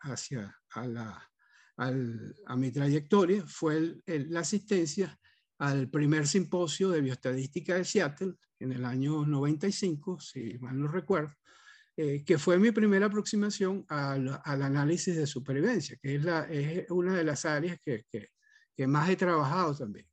hacia 0.00 0.54
a, 0.74 2.56
mi 2.56 2.70
trayectoria 2.70 3.44
fue 3.46 3.96
la 4.06 4.40
asistencia 4.40 5.18
al 5.58 5.88
primer 5.88 6.26
simposio 6.26 6.90
de 6.90 7.00
bioestadística 7.00 7.76
de 7.76 7.84
Seattle 7.84 8.34
en 8.58 8.72
el 8.72 8.84
año 8.84 9.24
95, 9.26 10.20
si 10.20 10.58
mal 10.58 10.78
no 10.78 10.88
recuerdo, 10.88 11.34
eh, 11.96 12.24
que 12.24 12.38
fue 12.38 12.58
mi 12.58 12.72
primera 12.72 13.06
aproximación 13.06 13.84
al, 13.88 14.40
análisis 14.44 15.16
de 15.16 15.26
supervivencia, 15.26 15.96
que 16.00 16.16
es, 16.16 16.90
una 16.90 17.16
de 17.16 17.24
las 17.24 17.44
áreas 17.44 17.78
que, 17.80 18.06
más 18.86 19.08
he 19.08 19.16
trabajado 19.16 19.74
también. 19.74 20.06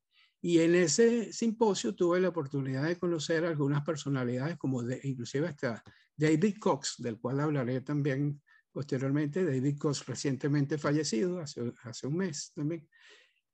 Y 0.45 0.59
en 0.59 0.75
ese 0.75 1.31
simposio 1.31 1.95
tuve 1.95 2.19
la 2.19 2.27
oportunidad 2.27 2.85
de 2.85 2.97
conocer 2.97 3.45
algunas 3.45 3.81
personalidades, 3.85 4.57
como 4.57 4.83
inclusive 5.03 5.47
hasta 5.47 5.81
David 6.17 6.57
Cox, 6.59 6.95
del 6.97 7.17
cual 7.17 7.39
hablaré 7.39 7.79
también 7.79 8.41
posteriormente, 8.69 9.45
David 9.45 9.77
Cox 9.77 10.05
recientemente 10.05 10.77
fallecido, 10.77 11.39
hace, 11.39 11.61
un 12.07 12.17
mes 12.17 12.51
también. 12.53 12.85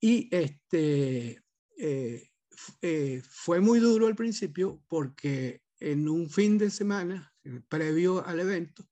Y 0.00 0.28
este, 0.34 1.40
eh, 1.78 2.28
eh, 2.82 3.22
fue 3.24 3.60
muy 3.60 3.78
duro 3.78 4.08
al 4.08 4.16
principio 4.16 4.82
porque 4.88 5.62
en 5.78 6.08
un 6.08 6.28
fin 6.28 6.58
de 6.58 6.70
semana 6.70 7.32
eh, 7.44 7.60
previo 7.68 8.26
al 8.26 8.40
evento, 8.40 8.84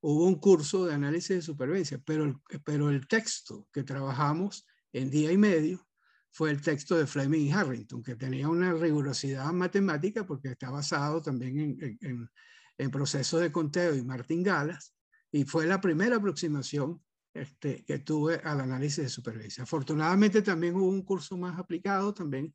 hubo 0.00 0.26
un 0.26 0.40
curso 0.40 0.86
de 0.86 0.94
análisis 0.94 1.36
de 1.36 1.42
supervivencia, 1.42 2.02
pero 2.04 2.42
pero 2.64 2.90
el 2.90 3.06
texto 3.06 3.68
que 3.72 3.84
trabajamos 3.84 4.66
en 4.92 5.08
día 5.08 5.30
y 5.30 5.38
medio 5.38 5.86
fue 6.34 6.50
el 6.50 6.60
texto 6.60 6.98
de 6.98 7.06
Fleming 7.06 7.46
y 7.46 7.52
Harrington, 7.52 8.02
que 8.02 8.16
tenía 8.16 8.48
una 8.48 8.72
rigurosidad 8.72 9.52
matemática 9.52 10.26
porque 10.26 10.48
está 10.48 10.68
basado 10.68 11.22
también 11.22 11.78
en, 11.80 12.28
en, 12.76 12.90
procesos 12.90 13.40
de 13.40 13.52
conteo 13.52 13.94
y 13.94 14.02
Martin 14.02 14.42
Galas, 14.42 14.96
y 15.30 15.44
fue 15.44 15.64
la 15.64 15.80
primera 15.80 16.16
aproximación 16.16 17.00
este, 17.32 17.84
que 17.84 18.00
tuve 18.00 18.40
al 18.42 18.60
análisis 18.60 19.04
de 19.04 19.08
supervivencia. 19.08 19.62
Afortunadamente 19.62 20.42
también 20.42 20.74
hubo 20.74 20.88
un 20.88 21.04
curso 21.04 21.36
más 21.36 21.56
aplicado 21.56 22.12
también 22.12 22.52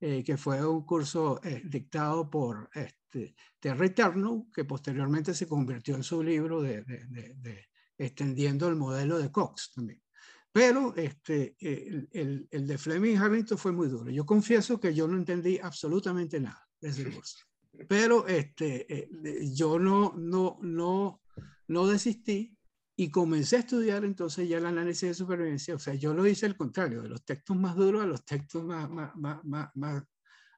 eh, 0.00 0.24
que 0.24 0.36
fue 0.36 0.66
un 0.66 0.84
curso 0.84 1.40
eh, 1.44 1.62
dictado 1.64 2.28
por 2.28 2.68
este, 2.74 3.36
Terry 3.60 3.90
Terno, 3.90 4.48
que 4.52 4.64
posteriormente 4.64 5.34
se 5.34 5.46
convirtió 5.46 5.94
en 5.94 6.02
su 6.02 6.20
libro 6.20 6.60
de, 6.62 6.84
extendiendo 7.96 8.66
el 8.66 8.74
modelo 8.74 9.18
de 9.18 9.30
Cox 9.30 9.70
también. 9.72 10.02
Pero 10.52 10.94
este, 10.96 11.56
el, 11.60 12.08
el, 12.12 12.48
el, 12.50 12.66
de 12.66 12.78
Fleming 12.78 13.16
Harrington 13.16 13.56
fue 13.56 13.72
muy 13.72 13.88
duro. 13.88 14.10
Yo 14.10 14.26
confieso 14.26 14.80
que 14.80 14.94
yo 14.94 15.06
no 15.06 15.16
entendí 15.16 15.58
absolutamente 15.58 16.40
nada 16.40 16.68
de 16.80 16.88
ese 16.88 17.04
curso. 17.14 17.38
Pero 17.88 18.26
este, 18.26 18.92
eh, 18.92 19.08
yo 19.54 19.78
no, 19.78 20.14
no, 20.16 20.58
no, 20.60 21.22
no 21.68 21.86
desistí 21.86 22.56
y 22.96 23.10
comencé 23.10 23.56
a 23.56 23.60
estudiar 23.60 24.04
entonces 24.04 24.48
ya 24.48 24.58
el 24.58 24.66
análisis 24.66 25.08
de 25.08 25.14
supervivencia. 25.14 25.74
O 25.74 25.78
sea, 25.78 25.94
yo 25.94 26.12
lo 26.12 26.26
hice 26.26 26.46
al 26.46 26.56
contrario, 26.56 27.00
de 27.00 27.08
los 27.08 27.24
textos 27.24 27.56
más 27.56 27.76
duros 27.76 28.02
a 28.02 28.06
los 28.06 28.24
textos 28.24 28.64
más, 28.64 28.90
más, 28.90 29.14
más, 29.44 29.70
más 29.74 30.04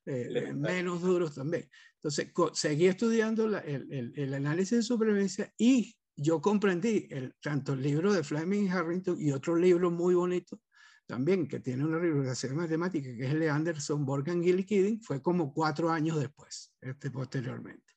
eh, 0.07 0.53
menos 0.53 1.03
duros 1.03 1.35
también. 1.35 1.69
Entonces, 1.95 2.33
seguí 2.55 2.87
estudiando 2.87 3.45
el, 3.45 3.55
el, 3.93 4.13
el, 4.17 4.35
análisis 4.35 4.79
de 4.79 4.83
supervivencia 4.83 5.53
y 5.57 5.95
yo 6.23 6.41
comprendí 6.41 7.07
el, 7.11 7.35
tanto 7.41 7.73
el 7.75 7.83
libro 7.83 8.13
de 8.13 8.23
Fleming 8.23 8.65
y 8.65 8.69
Harrington 8.69 9.21
y 9.21 9.33
otro 9.33 9.57
libro 9.57 9.91
muy 9.91 10.15
bonito 10.15 10.61
también 11.07 11.47
que 11.47 11.61
tiene 11.61 11.85
una 11.85 11.99
rigurosidad 11.99 12.55
matemática 12.55 13.15
que 13.15 13.27
es 13.27 13.33
el 13.33 13.41
de 13.41 13.51
Anderson, 13.51 14.07
Borgan, 14.07 14.43
Gill 14.43 14.61
y 14.61 14.65
Kidding, 14.65 15.03
fue 15.03 15.21
como 15.21 15.53
cuatro 15.53 15.91
años 15.91 16.19
después, 16.19 16.75
este, 16.81 17.11
posteriormente. 17.11 17.93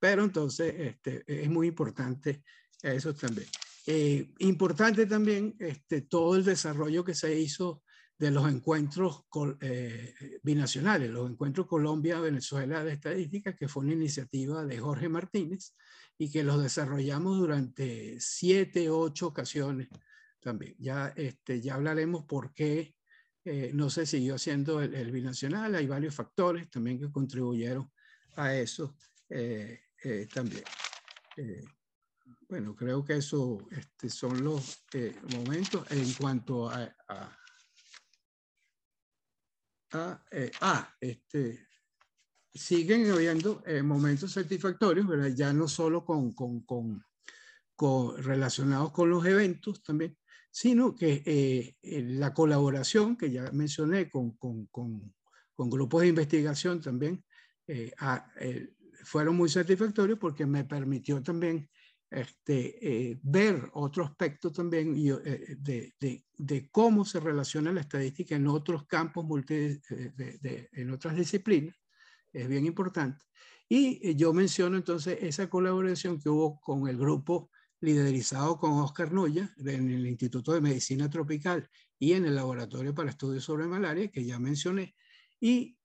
Pero 0.00 0.24
entonces 0.24 0.74
este, 0.76 1.22
es 1.26 1.48
muy 1.48 1.68
importante 1.68 2.42
eso 2.82 3.14
también. 3.14 3.46
Eh, 3.86 4.32
importante 4.40 5.06
también 5.06 5.54
este, 5.58 6.02
todo 6.02 6.36
el 6.36 6.44
desarrollo 6.44 7.04
que 7.04 7.14
se 7.14 7.38
hizo 7.38 7.82
de 8.18 8.32
los 8.32 8.48
encuentros 8.48 9.24
eh, 9.60 10.40
binacionales, 10.42 11.10
los 11.10 11.30
encuentros 11.30 11.68
Colombia-Venezuela 11.68 12.82
de 12.82 12.94
Estadística, 12.94 13.54
que 13.54 13.68
fue 13.68 13.84
una 13.84 13.92
iniciativa 13.92 14.64
de 14.64 14.78
Jorge 14.78 15.08
Martínez 15.08 15.74
y 16.18 16.30
que 16.30 16.42
los 16.42 16.62
desarrollamos 16.62 17.38
durante 17.38 18.20
siete, 18.20 18.90
ocho 18.90 19.28
ocasiones 19.28 19.88
también. 20.40 20.74
Ya, 20.78 21.12
este, 21.16 21.60
ya 21.60 21.74
hablaremos 21.74 22.24
por 22.24 22.52
qué 22.52 22.96
eh, 23.44 23.70
no 23.72 23.88
se 23.88 24.04
siguió 24.04 24.34
haciendo 24.34 24.82
el, 24.82 25.10
binacional. 25.12 25.74
Hay 25.74 25.86
varios 25.86 26.14
factores 26.14 26.68
también 26.68 26.98
que 26.98 27.10
contribuyeron 27.10 27.90
a 28.36 28.54
eso 28.54 28.96
también. 30.34 30.64
Bueno, 32.48 32.74
creo 32.74 33.04
que 33.04 33.16
eso 33.16 33.68
este, 33.70 34.08
son 34.08 34.42
los 34.42 34.82
eh, 34.94 35.14
momentos 35.34 35.84
en 35.90 36.14
cuanto 36.14 36.70
a, 36.70 36.96
a, 37.06 37.38
a, 39.92 40.24
eh, 40.30 40.50
ah, 40.62 40.96
este, 40.98 41.67
siguen 42.58 43.10
habiendo 43.10 43.62
eh, 43.66 43.82
momentos 43.82 44.32
satisfactorios, 44.32 45.06
¿verdad? 45.06 45.28
ya 45.34 45.52
no 45.52 45.68
solo 45.68 46.04
con, 46.04 46.32
con, 46.32 46.60
con, 46.60 47.02
con, 47.76 48.22
relacionados 48.22 48.92
con 48.92 49.10
los 49.10 49.24
eventos 49.24 49.82
también, 49.82 50.16
sino 50.50 50.94
que 50.94 51.76
la 52.08 52.34
colaboración 52.34 53.16
que 53.16 53.30
ya 53.30 53.50
mencioné 53.52 54.10
con, 54.10 54.36
grupos 55.56 56.00
de 56.00 56.08
investigación 56.08 56.80
también 56.80 57.22
fueron 59.04 59.36
muy 59.36 59.48
satisfactorios 59.48 60.18
porque 60.18 60.46
me 60.46 60.64
permitió 60.64 61.22
también 61.22 61.68
este, 62.10 63.10
eh, 63.10 63.18
ver 63.22 63.68
otro 63.74 64.02
aspecto 64.02 64.50
también 64.50 64.94
eh, 64.96 65.56
de, 65.58 65.94
de, 66.00 66.24
de, 66.38 66.70
cómo 66.70 67.04
se 67.04 67.20
relaciona 67.20 67.70
la 67.70 67.82
estadística 67.82 68.34
en 68.34 68.46
otros 68.46 68.86
campos, 68.86 69.26
multi, 69.26 69.54
eh, 69.54 69.80
de, 70.16 70.68
en 70.72 70.90
otras 70.90 71.16
disciplinas, 71.16 71.76
es 72.42 72.48
bien 72.48 72.66
importante. 72.66 73.24
Y 73.68 74.14
yo 74.16 74.32
menciono 74.32 74.76
entonces 74.76 75.18
esa 75.20 75.50
colaboración 75.50 76.18
que 76.20 76.28
hubo 76.28 76.58
con 76.60 76.88
el 76.88 76.96
grupo 76.96 77.50
liderizado 77.80 78.58
con 78.58 78.72
Oscar 78.72 79.12
Noya 79.12 79.54
en 79.58 79.90
el 79.90 80.06
Instituto 80.06 80.52
de 80.52 80.60
Medicina 80.60 81.08
Tropical 81.10 81.68
y 81.98 82.14
en 82.14 82.24
el 82.24 82.34
Laboratorio 82.34 82.94
para 82.94 83.10
Estudios 83.10 83.44
sobre 83.44 83.66
Malaria, 83.66 84.10
que 84.10 84.24
ya 84.24 84.38
mencioné, 84.38 84.94
y 85.38 85.76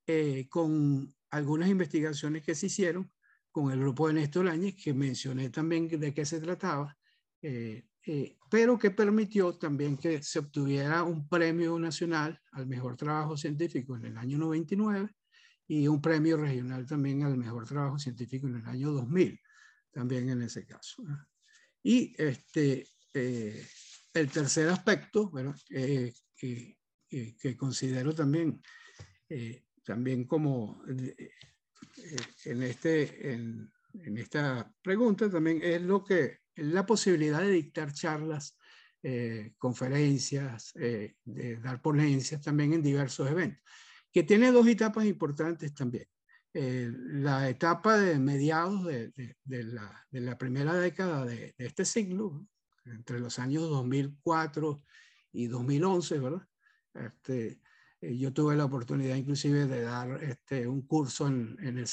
con 0.49 1.13
algunas 1.29 1.69
investigaciones 1.69 2.43
que 2.43 2.55
se 2.55 2.67
hicieron 2.67 3.11
con 3.53 3.71
el 3.71 3.79
grupo 3.79 4.07
de 4.07 4.15
Néstor 4.15 4.47
Áñez, 4.47 4.75
que 4.75 4.93
mencioné 4.93 5.49
también 5.49 5.87
de 5.87 6.13
qué 6.13 6.25
se 6.25 6.39
trataba, 6.39 6.97
eh, 7.41 7.85
eh, 8.05 8.37
pero 8.49 8.79
que 8.79 8.89
permitió 8.91 9.53
también 9.53 9.95
que 9.95 10.23
se 10.23 10.39
obtuviera 10.39 11.03
un 11.03 11.27
premio 11.27 11.77
nacional 11.77 12.41
al 12.51 12.65
mejor 12.65 12.97
trabajo 12.97 13.37
científico 13.37 13.95
en 13.95 14.05
el 14.05 14.17
año 14.17 14.39
99 14.39 15.09
y 15.67 15.87
un 15.87 16.01
premio 16.01 16.37
regional 16.37 16.85
también 16.85 17.23
al 17.23 17.37
mejor 17.37 17.67
trabajo 17.67 17.97
científico 17.97 18.47
en 18.47 18.57
el 18.57 18.65
año 18.65 18.91
2000, 18.91 19.39
también 19.91 20.29
en 20.29 20.41
ese 20.41 20.65
caso. 20.65 21.03
Y 21.81 22.13
este, 22.17 22.87
eh, 23.13 23.67
el 24.13 24.29
tercer 24.29 24.69
aspecto, 24.69 25.29
bueno, 25.29 25.55
que, 25.67 26.13
que, 26.37 27.57
considero 27.57 28.13
también, 28.13 28.61
también 29.83 30.25
como 30.25 30.83
eh, 30.87 31.29
en, 32.45 32.63
este, 32.63 33.33
en, 33.33 33.71
en, 33.93 34.17
esta 34.17 34.73
pregunta 34.81 35.29
también 35.29 35.59
es 35.61 35.81
lo 35.81 36.03
que 36.03 36.39
la 36.55 36.85
posibilidad 36.85 37.41
de 37.41 37.51
dictar 37.51 37.93
charlas, 37.93 38.57
eh, 39.01 39.53
conferencias, 39.57 40.71
eh, 40.75 41.15
de 41.25 41.57
dar 41.57 41.81
ponencias 41.81 42.41
también 42.41 42.73
en 42.73 42.81
diversos 42.81 43.29
eventos, 43.29 43.61
que 44.13 44.23
tiene 44.23 44.51
dos 44.51 44.67
etapas 44.67 45.05
importantes 45.05 45.73
también. 45.73 46.07
la 46.53 47.49
etapa 47.49 47.97
de 47.97 48.19
mediados 48.19 48.85
de, 48.85 49.11
de, 49.43 49.63
la, 49.63 50.05
de 50.11 50.21
la, 50.21 50.37
primera 50.37 50.75
década 50.75 51.25
de, 51.25 51.55
este 51.57 51.83
siglo, 51.83 52.47
entre 52.85 53.19
los 53.19 53.39
años 53.39 53.69
2004 53.69 54.83
y 55.31 55.47
2011, 55.47 56.19
¿verdad? 56.19 56.47
Este, 56.93 57.59
Eh, 58.03 58.17
yo 58.17 58.33
tuve 58.33 58.55
la 58.55 58.65
oportunidad 58.65 59.15
inclusive 59.15 59.65
de 59.65 59.81
dar 59.81 60.21
este, 60.21 60.67
un 60.67 60.81
curso 60.81 61.27
en, 61.27 61.55
en 61.61 61.77
el 61.77 61.85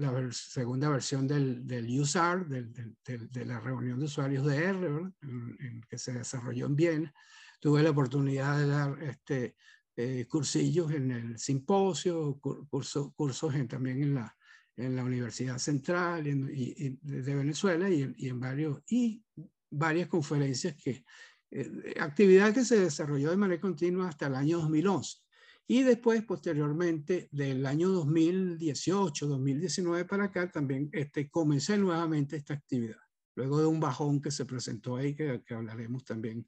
la 0.00 0.32
segunda 0.32 0.88
versión 0.88 1.28
del, 1.28 1.66
del 1.66 2.00
USAR, 2.00 2.46
del, 2.46 2.72
de 3.04 3.44
la 3.44 3.60
reunión 3.60 3.98
de 3.98 4.06
usuarios 4.06 4.46
de 4.46 4.56
R, 4.64 4.86
en, 5.20 5.82
que 5.88 5.98
se 5.98 6.12
desarrolló 6.12 6.66
en 6.66 6.76
Viena. 6.76 7.14
Tuve 7.60 7.82
la 7.82 7.90
oportunidad 7.90 8.58
de 8.58 8.66
dar 8.66 9.02
este, 9.02 9.56
eh, 10.00 10.26
cursillos 10.28 10.92
en 10.92 11.10
el 11.10 11.38
simposio, 11.40 12.38
cursos, 12.38 13.12
cursos 13.16 13.52
también 13.68 14.00
en 14.00 14.14
la, 14.14 14.36
en 14.76 14.94
la 14.94 15.02
Universidad 15.02 15.58
Central 15.58 16.24
y, 16.24 16.98
de 17.02 17.34
Venezuela 17.34 17.90
y 17.90 18.02
en, 18.02 18.14
y 18.16 18.28
en, 18.28 18.38
varios, 18.38 18.80
y 18.88 19.24
varias 19.68 20.06
conferencias 20.06 20.76
que, 20.76 21.04
eh, 21.50 21.94
actividad 21.98 22.54
que 22.54 22.64
se 22.64 22.78
desarrolló 22.78 23.30
de 23.30 23.38
manera 23.38 23.60
continua 23.60 24.08
hasta 24.08 24.28
el 24.28 24.36
año 24.36 24.58
2011. 24.58 25.16
Y 25.66 25.82
después, 25.82 26.22
posteriormente, 26.22 27.28
del 27.32 27.66
año 27.66 27.88
2018, 27.88 29.26
2019 29.26 30.04
para 30.04 30.26
acá, 30.26 30.48
también 30.48 30.90
este, 30.92 31.28
comencé 31.28 31.76
nuevamente 31.76 32.36
esta 32.36 32.54
actividad. 32.54 33.00
Luego 33.34 33.58
de 33.58 33.66
un 33.66 33.80
bajón 33.80 34.22
que 34.22 34.30
se 34.30 34.44
presentó 34.44 34.94
ahí, 34.94 35.16
que, 35.16 35.42
que 35.44 35.54
hablaremos 35.54 36.04
también 36.04 36.46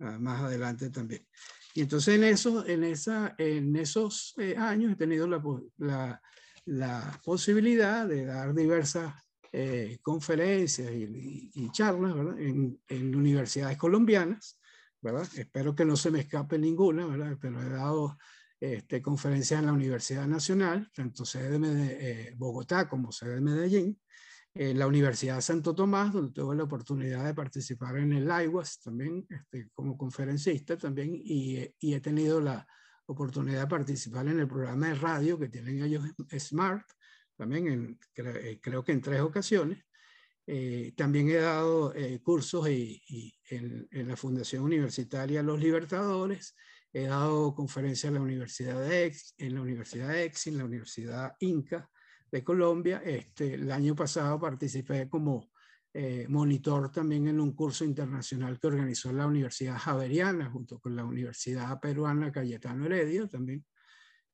uh, 0.00 0.20
más 0.20 0.42
adelante 0.42 0.90
también. 0.90 1.26
Y 1.74 1.82
entonces 1.82 2.16
en, 2.16 2.24
eso, 2.24 2.66
en, 2.66 2.84
esa, 2.84 3.34
en 3.38 3.76
esos 3.76 4.34
eh, 4.38 4.56
años 4.56 4.92
he 4.92 4.96
tenido 4.96 5.26
la, 5.26 5.42
la, 5.78 6.22
la, 6.64 7.20
posibilidad 7.24 8.06
de 8.06 8.24
dar 8.24 8.54
diversas 8.54 9.14
eh, 9.52 9.98
conferencias 10.02 10.90
y, 10.92 11.50
y, 11.54 11.70
charlas 11.70 12.14
¿verdad? 12.14 12.38
En, 12.38 12.80
en, 12.88 13.14
universidades 13.14 13.78
colombianas. 13.78 14.58
¿verdad? 15.00 15.26
Espero 15.36 15.74
que 15.74 15.84
no 15.84 15.96
se 15.96 16.10
me 16.10 16.20
escape 16.20 16.58
ninguna, 16.58 17.06
¿verdad? 17.06 17.38
pero 17.40 17.60
he 17.62 17.68
dado 17.70 18.18
este, 18.60 19.00
conferencias 19.00 19.60
en 19.60 19.66
la 19.66 19.72
Universidad 19.72 20.26
Nacional, 20.26 20.90
tanto 20.94 21.24
sede 21.24 21.58
de 21.58 22.28
eh, 22.28 22.34
Bogotá 22.36 22.88
como 22.88 23.10
sede 23.10 23.36
de 23.36 23.40
Medellín, 23.40 23.98
en 24.54 24.78
la 24.78 24.86
Universidad 24.86 25.40
Santo 25.40 25.74
Tomás, 25.74 26.12
donde 26.12 26.32
tuve 26.32 26.56
la 26.56 26.64
oportunidad 26.64 27.24
de 27.24 27.34
participar 27.34 27.96
en 27.98 28.12
el 28.12 28.24
IWAS 28.24 28.80
también 28.80 29.26
este, 29.28 29.70
como 29.74 29.96
conferencista 29.96 30.76
también, 30.76 31.14
y, 31.14 31.58
y, 31.78 31.94
he 31.94 32.00
tenido 32.00 32.40
la 32.40 32.66
oportunidad 33.06 33.60
de 33.62 33.66
participar 33.66 34.26
en 34.28 34.40
el 34.40 34.48
programa 34.48 34.88
de 34.88 34.94
radio 34.94 35.38
que 35.38 35.48
tienen 35.48 35.82
ellos 35.82 36.04
Smart, 36.38 36.86
también 37.36 37.68
en, 37.68 37.98
eh, 38.16 38.58
creo 38.60 38.84
que 38.84 38.92
en 38.92 39.00
tres 39.00 39.20
ocasiones. 39.20 39.84
Eh, 40.46 40.94
también 40.96 41.28
he 41.28 41.36
dado 41.36 41.94
cursos 42.24 42.68
y, 42.68 43.00
y 43.06 43.32
en, 43.50 43.86
en, 43.92 44.08
la 44.08 44.16
Fundación 44.16 44.64
Universitaria 44.64 45.44
Los 45.44 45.60
Libertadores 45.60 46.56
He 46.92 47.04
dado 47.04 47.54
conferencias 47.54 48.08
en 48.08 48.14
la 48.14 48.20
Universidad 48.20 48.80
de 48.80 49.04
Ex, 49.06 49.34
en 49.38 49.54
la 49.54 49.62
Universidad 49.62 50.18
Ex, 50.18 50.48
en 50.48 50.58
la 50.58 50.64
Universidad 50.64 51.36
Inca 51.38 51.88
de 52.30 52.44
Colombia. 52.44 53.02
Este, 53.04 53.54
el 53.54 53.70
año 53.70 53.94
pasado 53.94 54.38
participé 54.38 55.08
como 55.08 55.50
eh, 55.92 56.26
monitor 56.28 56.90
también 56.92 57.28
en 57.28 57.40
un 57.40 57.52
curso 57.52 57.84
internacional 57.84 58.58
que 58.58 58.68
organizó 58.68 59.12
la 59.12 59.26
Universidad 59.26 59.76
Javeriana 59.78 60.50
junto 60.50 60.78
con 60.78 60.94
la 60.94 61.04
Universidad 61.04 61.80
Peruana 61.80 62.30
Cayetano 62.30 62.86
Heredia 62.86 63.26
también 63.26 63.64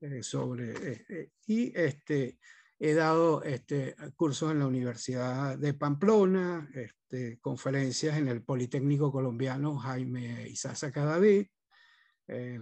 eh, 0.00 0.22
sobre 0.22 0.74
eh, 1.08 1.30
y 1.46 1.72
este 1.74 2.38
he 2.78 2.92
dado 2.92 3.42
este 3.42 3.96
cursos 4.16 4.52
en 4.52 4.58
la 4.58 4.66
Universidad 4.66 5.56
de 5.58 5.72
Pamplona, 5.72 6.68
este, 6.74 7.38
conferencias 7.40 8.18
en 8.18 8.28
el 8.28 8.42
Politécnico 8.42 9.10
Colombiano 9.10 9.78
Jaime 9.78 10.46
Isaza 10.48 10.92
Cadavid, 10.92 11.46
eh, 12.28 12.58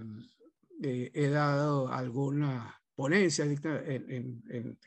eh, 0.82 1.10
he 1.14 1.28
dado 1.28 1.88
alguna 1.88 2.80
ponencia 2.94 3.44
en, 3.44 3.58
en, 4.46 4.78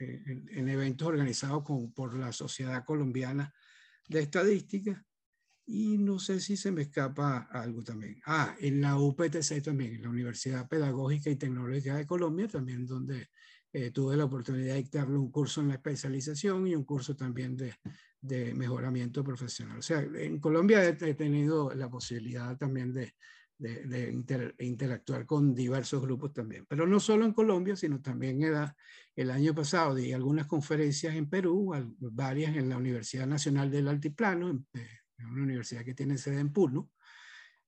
en, 0.50 0.70
eventos 0.70 1.08
organizados 1.08 1.64
con, 1.64 1.92
por 1.92 2.18
la 2.18 2.32
Sociedad 2.32 2.84
Colombiana 2.86 3.54
de 4.08 4.22
Estadística 4.22 5.04
y 5.66 5.98
no 5.98 6.18
sé 6.18 6.40
si 6.40 6.56
se 6.56 6.72
me 6.72 6.84
escapa 6.84 7.50
algo 7.52 7.84
también. 7.84 8.22
Ah, 8.26 8.56
en 8.60 8.80
la 8.80 8.98
UPTC 8.98 9.62
también, 9.62 9.96
en 9.96 10.04
la 10.04 10.10
Universidad 10.10 10.68
Pedagógica 10.68 11.30
y 11.30 11.36
Tecnológica 11.36 11.96
de 11.96 12.08
Colombia, 12.08 12.48
también 12.48 12.86
donde 12.86 13.28
eh, 13.74 13.92
tuve 13.92 14.16
la 14.16 14.26
oportunidad 14.26 14.74
de 14.74 14.84
dictarle 14.84 15.18
un 15.18 15.30
curso 15.30 15.60
en 15.60 15.68
la 15.68 15.74
especialización 15.74 16.68
y 16.68 16.76
un 16.76 16.86
curso 16.86 17.18
también 17.18 17.58
de, 17.58 17.76
de 18.22 18.54
mejoramiento 18.54 19.26
profesional. 19.26 19.80
O 19.80 19.82
sea, 19.82 20.00
en 20.00 20.40
Colombia 20.40 20.86
he, 20.86 20.98
he 21.02 21.14
tenido 21.16 21.74
la 21.76 21.90
posibilidad 21.90 22.58
también 22.58 22.94
de, 22.94 23.14
de, 23.58 24.54
interactuar 24.60 25.26
con 25.26 25.54
diversos 25.56 26.02
grupos 26.02 26.34
también. 26.34 26.66
Pero 26.68 26.86
no 26.86 27.00
solo 27.00 27.26
en 27.26 27.34
Colombia, 27.34 27.76
sino 27.76 28.02
también 28.02 28.42
era, 28.44 28.76
el 29.16 29.32
año 29.32 29.56
pasado 29.56 29.96
di 29.96 30.12
algunas 30.14 30.46
conferencias 30.46 31.16
en 31.16 31.30
Perú, 31.30 31.74
varias 32.00 32.56
en 32.56 32.70
la 32.70 32.78
Universidad 32.78 33.26
Nacional 33.26 33.72
del 33.72 33.88
Altiplano, 33.88 34.50
en, 34.50 34.66
una 35.20 35.44
universidad 35.44 35.84
que 35.84 35.96
tiene 35.96 36.18
sede 36.18 36.40
en 36.40 36.54
Puno, 36.54 36.92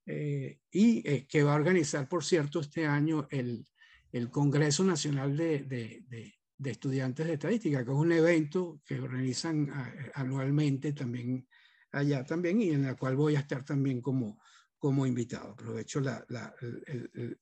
eh, 0.06 0.60
y 0.72 1.08
eh, 1.08 1.26
que 1.28 1.44
va 1.44 1.54
a 1.54 1.58
organizar, 1.58 2.08
por 2.08 2.24
cierto, 2.24 2.60
este 2.60 2.86
año 2.86 3.28
el, 3.32 3.66
el 4.12 4.30
Congreso 4.30 4.84
Nacional 4.84 5.36
de, 5.36 5.64
de, 5.64 6.04
de, 6.08 6.72
Estudiantes 6.72 7.26
de 7.26 7.34
Estadística, 7.34 7.84
que 7.84 7.92
es 7.92 7.98
un 7.98 8.12
evento 8.12 8.82
que 8.86 9.00
organizan 9.00 9.70
eh, 9.70 10.12
anualmente 10.14 10.94
también 10.94 11.48
allá 11.92 12.24
también 12.24 12.62
y 12.62 12.70
en 12.70 12.86
el 12.86 12.96
cual 12.96 13.16
voy 13.16 13.36
a 13.36 13.40
estar 13.40 13.64
también 13.64 14.02
como, 14.02 14.40
como 14.80 15.06
invitado. 15.06 15.52
Aprovecho 15.52 16.00
la, 16.00 16.26
la, 16.30 16.54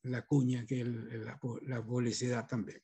la 0.03 0.25
cuña, 0.25 0.65
que 0.65 0.83
la, 0.83 1.39
la, 1.61 1.85
publicidad 1.85 2.47
también. 2.47 2.81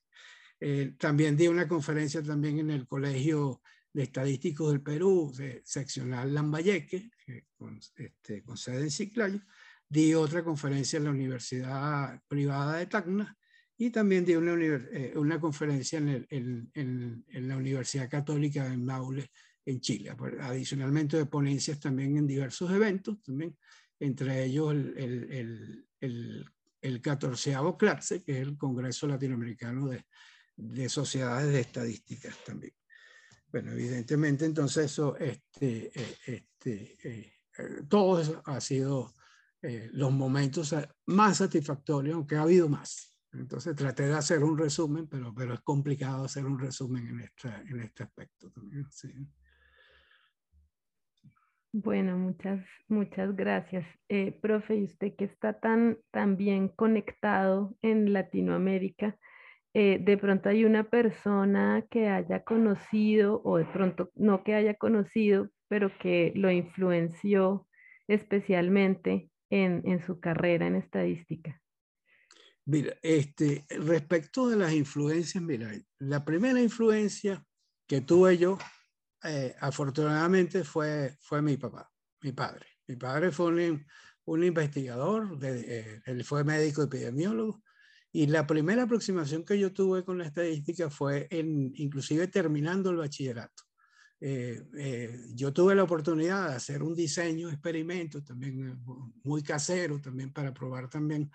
Eh, 0.59 0.95
también 0.97 1.35
di 1.35 1.47
una 1.47 1.67
conferencia 1.67 2.21
también 2.23 2.59
en 2.59 2.69
el 2.69 2.87
Colegio 2.87 3.61
de 3.91 4.03
Estadísticos 4.03 4.71
del 4.71 4.81
Perú, 4.81 5.33
de 5.35 5.61
seccional 5.65 6.33
Lambayeque, 6.33 7.09
con, 7.57 7.79
este, 7.95 8.43
con 8.43 8.55
sede 8.55 8.83
en 8.83 8.91
Ciclayo. 8.91 9.41
Di 9.89 10.13
otra 10.13 10.43
conferencia 10.43 10.97
en 10.97 11.03
la 11.03 11.11
Universidad 11.11 12.21
Privada 12.27 12.77
de 12.77 12.85
Tacna 12.87 13.37
y 13.77 13.89
también 13.89 14.23
di 14.23 14.35
una, 14.35 14.53
eh, 14.53 15.13
una 15.15 15.39
conferencia 15.39 15.97
en, 15.97 16.09
el, 16.09 16.27
en, 16.29 16.71
en, 16.73 17.25
en, 17.27 17.47
la 17.47 17.57
Universidad 17.57 18.09
Católica 18.09 18.69
de 18.69 18.77
Maule, 18.77 19.29
en 19.65 19.79
Chile. 19.81 20.15
Adicionalmente 20.41 21.17
de 21.17 21.25
ponencias 21.25 21.79
también 21.79 22.17
en 22.17 22.27
diversos 22.27 22.71
eventos, 22.71 23.21
también 23.21 23.57
entre 24.03 24.43
ellos 24.43 24.71
el, 24.71 24.97
el, 24.97 25.87
el, 25.99 26.45
el 26.81 27.01
14 27.01 27.55
CLATSE, 27.77 28.23
que 28.23 28.33
es 28.33 28.47
el 28.47 28.57
Congreso 28.57 29.07
Latinoamericano 29.07 29.87
de, 29.87 30.05
de 30.55 30.89
Sociedades 30.89 31.51
de 31.51 31.59
Estadísticas 31.61 32.35
también. 32.45 32.73
Bueno, 33.51 33.71
evidentemente 33.71 34.45
entonces 34.45 34.85
eso, 34.85 35.15
este, 35.17 35.91
eh, 35.93 36.17
este, 36.25 36.97
eh, 37.03 37.33
todo 37.87 38.19
eso 38.19 38.41
ha 38.45 38.59
sido 38.59 39.13
eh, 39.61 39.89
los 39.93 40.11
momentos 40.11 40.75
más 41.05 41.37
satisfactorios, 41.37 42.15
aunque 42.15 42.35
ha 42.35 42.41
habido 42.41 42.67
más. 42.67 43.15
Entonces 43.31 43.75
traté 43.75 44.07
de 44.07 44.13
hacer 44.13 44.43
un 44.43 44.57
resumen, 44.57 45.07
pero, 45.07 45.33
pero 45.33 45.53
es 45.53 45.61
complicado 45.61 46.25
hacer 46.25 46.45
un 46.45 46.59
resumen 46.59 47.07
en, 47.07 47.19
esta, 47.21 47.61
en 47.61 47.79
este 47.79 48.03
aspecto 48.03 48.51
también. 48.51 48.85
Sí. 48.91 49.11
Bueno, 51.75 52.19
muchas, 52.19 52.63
muchas 52.87 53.35
gracias. 53.35 53.83
Eh, 54.07 54.31
profe, 54.31 54.75
y 54.75 54.83
usted 54.83 55.15
que 55.15 55.25
está 55.25 55.59
tan, 55.59 55.97
tan 56.11 56.37
bien 56.37 56.67
conectado 56.67 57.75
en 57.81 58.13
Latinoamérica, 58.13 59.17
eh, 59.73 59.97
de 59.99 60.17
pronto 60.19 60.49
hay 60.49 60.65
una 60.65 60.83
persona 60.83 61.83
que 61.89 62.09
haya 62.09 62.43
conocido 62.43 63.41
o 63.43 63.57
de 63.57 63.65
pronto 63.65 64.11
no 64.13 64.43
que 64.43 64.53
haya 64.53 64.75
conocido, 64.75 65.49
pero 65.67 65.89
que 65.97 66.31
lo 66.35 66.51
influenció 66.51 67.67
especialmente 68.07 69.31
en, 69.49 69.81
en 69.85 69.99
su 69.99 70.19
carrera 70.19 70.67
en 70.67 70.75
estadística. 70.75 71.59
Mira, 72.65 72.93
este, 73.01 73.65
respecto 73.69 74.47
de 74.47 74.57
las 74.57 74.73
influencias, 74.73 75.43
mira, 75.43 75.71
la 75.97 76.23
primera 76.23 76.61
influencia 76.61 77.43
que 77.87 77.99
tuve 77.99 78.37
yo 78.37 78.59
eh, 79.23 79.55
afortunadamente 79.59 80.63
fue, 80.63 81.15
fue 81.19 81.41
mi 81.41 81.57
papá, 81.57 81.89
mi 82.21 82.31
padre. 82.31 82.67
Mi 82.87 82.95
padre 82.95 83.31
fue 83.31 83.47
un, 83.47 83.85
un 84.25 84.43
investigador, 84.43 85.37
de, 85.37 85.79
eh, 85.79 86.01
él 86.05 86.23
fue 86.23 86.43
médico 86.43 86.83
epidemiólogo, 86.83 87.63
y 88.11 88.27
la 88.27 88.45
primera 88.45 88.83
aproximación 88.83 89.43
que 89.43 89.57
yo 89.57 89.73
tuve 89.73 90.03
con 90.03 90.17
la 90.17 90.25
estadística 90.25 90.89
fue 90.89 91.27
en, 91.31 91.71
inclusive 91.75 92.27
terminando 92.27 92.89
el 92.91 92.97
bachillerato. 92.97 93.63
Eh, 94.25 95.19
yo 95.33 95.51
tuve 95.51 95.75
la 95.75 95.83
oportunidad 95.83 96.49
de 96.49 96.55
hacer 96.55 96.81
un 96.81 96.95
diseño, 96.95 97.49
experimento 97.49 98.23
también 98.23 98.81
muy 99.23 99.43
casero, 99.43 99.99
también 99.99 100.31
para 100.31 100.53
probar 100.53 100.89
también 100.89 101.29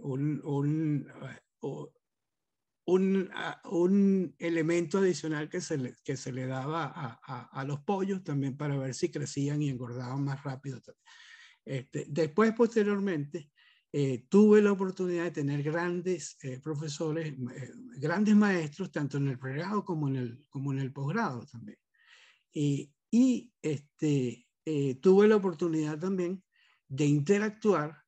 un, 0.00 0.40
un, 0.44 1.06
un, 2.86 3.30
un, 3.64 4.34
elemento 4.38 4.98
adicional 4.98 5.48
que 5.48 5.60
se 5.60 5.78
le, 5.78 5.94
que 6.04 6.16
se 6.16 6.32
le 6.32 6.46
daba 6.46 6.84
a, 6.84 7.20
a, 7.24 7.60
a, 7.60 7.64
los 7.64 7.80
pollos 7.80 8.22
también 8.22 8.56
para 8.56 8.76
ver 8.76 8.94
si 8.94 9.10
crecían 9.10 9.62
y 9.62 9.70
engordaban 9.70 10.22
más 10.22 10.42
rápido. 10.42 10.80
Este, 11.64 12.06
después, 12.08 12.52
posteriormente, 12.52 13.50
eh, 13.96 14.26
tuve 14.28 14.60
la 14.60 14.72
oportunidad 14.72 15.22
de 15.22 15.30
tener 15.30 15.62
grandes 15.62 16.36
eh, 16.42 16.58
profesores, 16.58 17.28
eh, 17.28 17.70
grandes 17.96 18.34
maestros, 18.34 18.90
tanto 18.90 19.18
en 19.18 19.28
el 19.28 19.38
pregrado 19.38 19.84
como 19.84 20.08
en 20.08 20.16
el, 20.16 20.46
como 20.50 20.72
en 20.72 20.80
el 20.80 20.92
posgrado 20.92 21.46
también. 21.46 21.78
Y, 22.52 22.92
y 23.08 23.52
este, 23.62 24.48
tuve 25.00 25.28
la 25.28 25.36
oportunidad 25.36 25.96
también 25.98 26.42
de 26.88 27.06
interactuar 27.06 28.02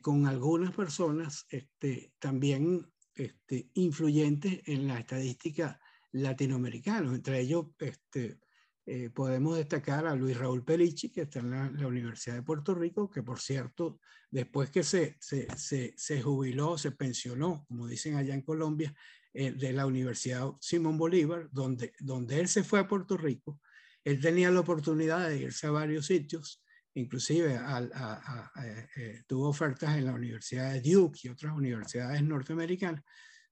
con 0.00 0.26
algunas 0.26 0.74
personas 0.74 1.46
este, 1.48 2.12
también 2.18 2.91
este, 3.14 3.70
influyentes 3.74 4.60
en 4.66 4.88
la 4.88 4.98
estadística 4.98 5.80
latinoamericana, 6.12 7.14
entre 7.14 7.40
ellos 7.40 7.66
este, 7.78 8.38
eh, 8.84 9.10
podemos 9.10 9.56
destacar 9.56 10.06
a 10.06 10.14
Luis 10.16 10.36
Raúl 10.36 10.64
Perichi, 10.64 11.10
que 11.10 11.22
está 11.22 11.38
en 11.38 11.50
la, 11.50 11.86
Universidad 11.86 12.36
de 12.36 12.42
Puerto 12.42 12.74
Rico, 12.74 13.08
que 13.08 13.22
por 13.22 13.38
cierto, 13.40 14.00
después 14.30 14.70
que 14.70 14.82
se, 14.82 15.16
se, 15.20 15.94
se, 15.96 16.22
jubiló, 16.22 16.76
se 16.76 16.90
pensionó, 16.90 17.64
como 17.68 17.86
dicen 17.86 18.16
allá 18.16 18.34
en 18.34 18.42
Colombia, 18.42 18.92
eh, 19.34 19.52
de 19.52 19.72
la 19.72 19.86
Universidad 19.86 20.50
Simón 20.60 20.98
Bolívar, 20.98 21.48
donde, 21.52 21.92
donde 22.00 22.40
él 22.40 22.48
se 22.48 22.64
fue 22.64 22.80
a 22.80 22.88
Puerto 22.88 23.16
Rico, 23.16 23.60
él 24.04 24.20
tenía 24.20 24.50
la 24.50 24.60
oportunidad 24.60 25.28
de 25.28 25.38
irse 25.38 25.68
a 25.68 25.70
varios 25.70 26.06
sitios, 26.06 26.62
inclusive 26.94 27.58
eh, 28.96 29.22
tuvo 29.26 29.48
ofertas 29.48 29.96
en 29.96 30.06
la 30.06 30.12
Universidad 30.12 30.72
de 30.72 30.80
Duke 30.80 31.20
y 31.22 31.28
otras 31.28 31.54
universidades 31.54 32.22
norteamericanas, 32.22 33.02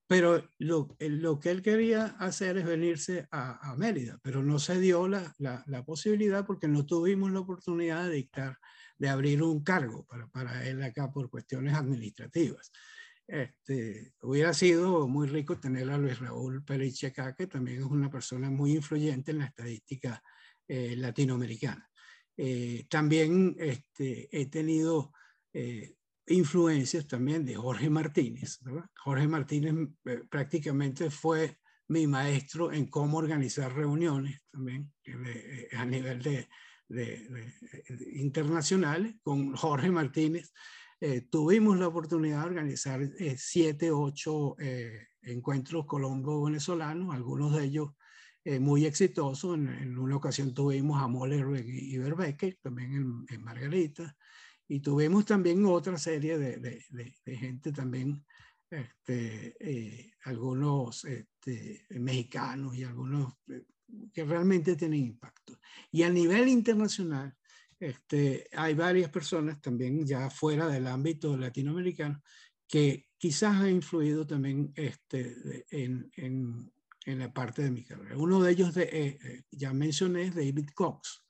pero 0.07 0.50
lo, 0.59 0.96
lo, 0.98 1.38
que 1.38 1.50
él 1.50 1.62
quería 1.62 2.07
hacer 2.18 2.59
es 2.59 2.64
venirse 2.64 3.29
a, 3.31 3.70
a 3.70 3.76
Mérida, 3.76 4.18
pero 4.22 4.42
no 4.42 4.59
se 4.59 4.81
dio 4.81 5.07
la, 5.07 5.35
la, 5.38 5.62
la, 5.66 5.85
posibilidad 5.85 6.44
porque 6.44 6.66
no 6.66 6.85
tuvimos 6.85 7.31
la 7.31 7.40
oportunidad 7.40 8.09
de 8.09 8.14
dictar, 8.16 8.59
de 8.98 9.09
abrir 9.09 9.42
un 9.42 9.62
cargo 9.62 10.05
para, 10.07 10.26
para 10.29 10.66
él 10.66 10.83
acá 10.83 11.12
por 11.12 11.31
cuestiones 11.31 11.74
administrativas. 11.74 12.72
Este, 13.29 14.14
hubiera 14.22 14.53
sido 14.53 15.07
muy 15.07 15.29
rico 15.29 15.61
tener 15.61 15.88
a 15.88 15.98
Luis 15.98 16.18
Raúl 16.18 16.64
Periche 16.64 17.07
acá, 17.07 17.37
que 17.37 17.46
también 17.46 17.79
es 17.79 17.85
una 17.85 18.11
persona 18.11 18.50
muy 18.50 18.72
influyente 18.72 19.31
en 19.31 19.38
la 19.38 19.44
estadística 19.44 20.20
eh, 20.66 20.96
latinoamericana. 20.96 21.88
Eh, 22.37 22.87
también 22.88 23.57
este, 23.59 24.29
he 24.33 24.47
tenido 24.47 25.12
eh, 25.53 25.97
influencias 26.27 27.07
también 27.07 27.45
de 27.45 27.55
Jorge 27.55 27.90
Martínez. 27.90 28.61
Jorge 28.97 29.29
Martínez 29.29 29.75
eh, 30.07 30.23
prácticamente 30.31 31.11
fue 31.11 31.59
mi 31.88 32.07
maestro 32.07 32.73
en 32.73 32.87
cómo 32.87 33.19
organizar 33.19 33.75
reuniones 33.75 34.43
también 34.51 34.93
a 35.73 35.85
nivel 35.85 36.23
de, 36.23 36.49
internacionales. 38.12 39.16
Con 39.23 39.57
Jorge 39.57 39.90
Martínez 39.90 40.53
tuvimos 41.31 41.79
la 41.79 41.88
oportunidad 41.88 42.40
de 42.40 42.47
organizar 42.47 43.01
siete, 43.37 43.90
ocho 43.90 44.57
encuentros 45.23 45.87
colombo-venezolanos, 45.87 47.12
algunos 47.12 47.57
de 47.57 47.64
ellos 47.64 47.90
muy 48.61 48.87
exitosos. 48.87 49.57
En, 49.57 49.98
una 49.98 50.16
ocasión 50.16 50.55
tuvimos 50.55 51.03
a 51.03 51.09
Moller 51.09 51.46
y 51.66 51.98
Berbeque, 51.98 52.59
también 52.62 52.94
en, 52.94 53.26
en 53.29 53.42
Margarita. 53.42 54.16
Y 54.70 54.79
tuvimos 54.79 55.24
también 55.24 55.64
otra 55.66 55.98
serie 55.98 56.38
de, 56.38 56.59
de, 56.59 56.85
de, 57.24 57.37
gente 57.37 57.72
también, 57.72 58.24
este, 58.70 59.57
eh, 59.59 60.12
algunos 60.26 61.05
este, 61.05 61.87
mexicanos 61.90 62.76
y 62.76 62.85
algunos 62.85 63.35
eh, 63.48 63.64
que 64.12 64.24
realmente 64.24 64.76
tienen 64.76 65.07
impacto. 65.07 65.59
Y 65.90 66.05
a 66.05 66.09
nivel 66.09 66.46
internacional, 66.46 67.37
este, 67.81 68.46
hay 68.53 68.74
varias 68.74 69.11
personas 69.11 69.61
también 69.61 70.07
ya 70.07 70.31
fuera 70.31 70.68
del 70.68 70.87
ámbito 70.87 71.37
latinoamericano 71.37 72.22
que 72.68 73.09
quizás 73.18 73.57
han 73.57 73.70
influido 73.70 74.24
también 74.24 74.72
este, 74.76 75.66
en, 75.70 76.09
en, 76.14 76.72
en 77.06 77.18
la 77.18 77.32
parte 77.32 77.62
de 77.62 77.70
mi 77.70 77.84
carrera. 77.84 78.16
Uno 78.16 78.42
de 78.42 78.52
ellos, 78.52 78.74
de, 78.74 78.88
eh, 78.92 79.44
ya 79.50 79.72
mencioné, 79.72 80.30
David 80.30 80.70
Cox. 80.74 81.24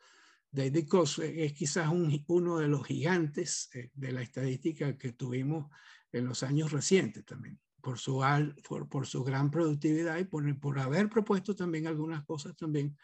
David 0.51 0.89
Cox 0.89 1.21
es 1.21 1.53
quizás 1.53 1.89
uno 2.27 2.59
de 2.59 2.69
los 2.69 2.85
gigantes 2.85 3.71
eh, 3.75 3.91
de 3.95 4.13
la 4.13 4.23
estadística 4.23 4.99
que 4.99 5.13
tuvimos 5.13 5.71
en 6.13 6.27
los 6.27 6.43
años 6.43 6.73
recientes 6.73 7.25
también, 7.25 7.61
por 7.81 7.99
su, 7.99 8.21
por, 8.69 8.89
por 8.89 9.07
su 9.07 9.23
gran 9.23 9.51
productividad 9.51 10.19
y 10.19 10.25
por, 10.25 10.59
por, 10.59 10.79
haber 10.81 11.09
propuesto 11.09 11.55
también 11.55 11.87
algunas 11.87 12.25
cosas 12.25 12.57
también, 12.57 12.97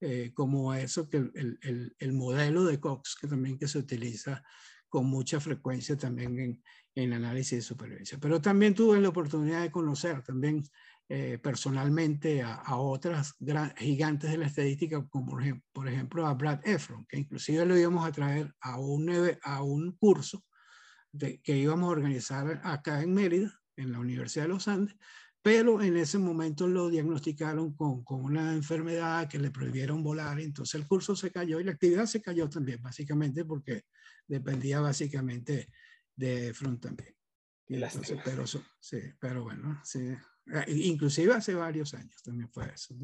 eh, 0.00 0.30
como 0.32 0.72
eso, 0.74 1.08
que 1.08 1.16
el, 1.16 1.58
el, 1.62 1.96
el, 1.98 2.12
modelo 2.12 2.64
de 2.64 2.78
Cox, 2.78 3.16
que 3.20 3.26
también 3.26 3.58
que 3.58 3.66
se 3.66 3.78
utiliza 3.78 4.42
con 4.88 5.06
mucha 5.06 5.40
frecuencia 5.40 5.96
también 5.96 6.38
en, 6.38 6.62
en 6.94 7.12
análisis 7.12 7.58
de 7.58 7.62
supervivencia. 7.62 8.18
Pero 8.20 8.40
también 8.40 8.74
tuve 8.74 9.00
la 9.00 9.08
oportunidad 9.08 9.62
de 9.62 9.70
conocer 9.70 10.22
también 10.22 10.62
eh, 11.14 11.36
personalmente 11.36 12.40
a, 12.40 12.76
otras 12.76 13.34
gigantes 13.76 14.30
de 14.30 14.38
la 14.38 14.46
estadística, 14.46 15.06
como 15.10 15.38
por 15.70 15.86
ejemplo 15.86 16.26
a 16.26 16.32
Brad 16.32 16.66
Efron, 16.66 17.04
que 17.04 17.18
inclusive 17.18 17.66
lo 17.66 17.76
íbamos 17.76 18.08
a 18.08 18.12
traer 18.12 18.54
a 18.62 18.78
un, 18.78 19.12
a 19.42 19.62
un 19.62 19.92
curso 19.98 20.42
de, 21.12 21.38
que 21.42 21.54
íbamos 21.54 21.88
a 21.88 21.92
organizar 21.92 22.62
acá 22.64 23.02
en 23.02 23.12
Mérida, 23.12 23.60
en 23.76 23.92
la 23.92 23.98
Universidad 23.98 24.44
de 24.44 24.54
los 24.54 24.68
Andes, 24.68 24.96
pero 25.42 25.82
en 25.82 25.98
ese 25.98 26.16
momento 26.16 26.66
lo 26.66 26.88
diagnosticaron 26.88 27.74
con, 27.74 28.02
con, 28.04 28.24
una 28.24 28.54
enfermedad 28.54 29.28
que 29.28 29.38
le 29.38 29.50
prohibieron 29.50 30.02
volar, 30.02 30.40
entonces 30.40 30.80
el 30.80 30.86
curso 30.86 31.14
se 31.14 31.30
cayó 31.30 31.60
y 31.60 31.64
la 31.64 31.72
actividad 31.72 32.06
se 32.06 32.22
cayó 32.22 32.48
también, 32.48 32.80
básicamente 32.80 33.44
porque 33.44 33.84
dependía 34.26 34.80
básicamente 34.80 35.68
de 36.16 36.48
Efron 36.48 36.80
también. 36.80 37.14
Entonces, 37.68 38.18
pero, 38.24 38.46
sí, 38.46 38.98
pero 39.20 39.44
bueno, 39.44 39.78
sí, 39.84 40.16
inclusive 40.68 41.34
hace 41.34 41.54
varios 41.54 41.94
años 41.94 42.22
también 42.22 42.48
fue 42.50 42.72
eso. 42.72 42.94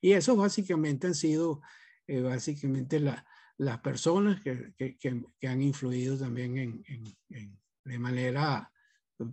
Y 0.00 0.12
eso 0.12 0.36
básicamente 0.36 1.06
han 1.06 1.14
sido 1.14 1.62
eh, 2.06 2.20
básicamente 2.20 3.00
la, 3.00 3.26
las 3.56 3.80
personas 3.80 4.42
que, 4.42 4.74
que, 4.76 4.96
que, 4.96 5.48
han 5.48 5.62
influido 5.62 6.18
también 6.18 6.58
en, 6.58 6.84
en, 7.28 7.58
de 7.84 7.98
manera 7.98 8.70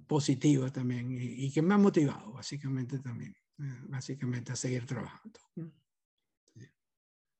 positiva 0.08 0.72
también 0.72 1.18
y, 1.20 1.52
que 1.52 1.62
me 1.62 1.74
han 1.74 1.82
motivado 1.82 2.34
básicamente 2.34 3.00
también, 3.00 3.36
eh, 3.60 3.80
básicamente 3.84 4.52
a 4.52 4.56
seguir 4.56 4.86
trabajando. 4.86 5.40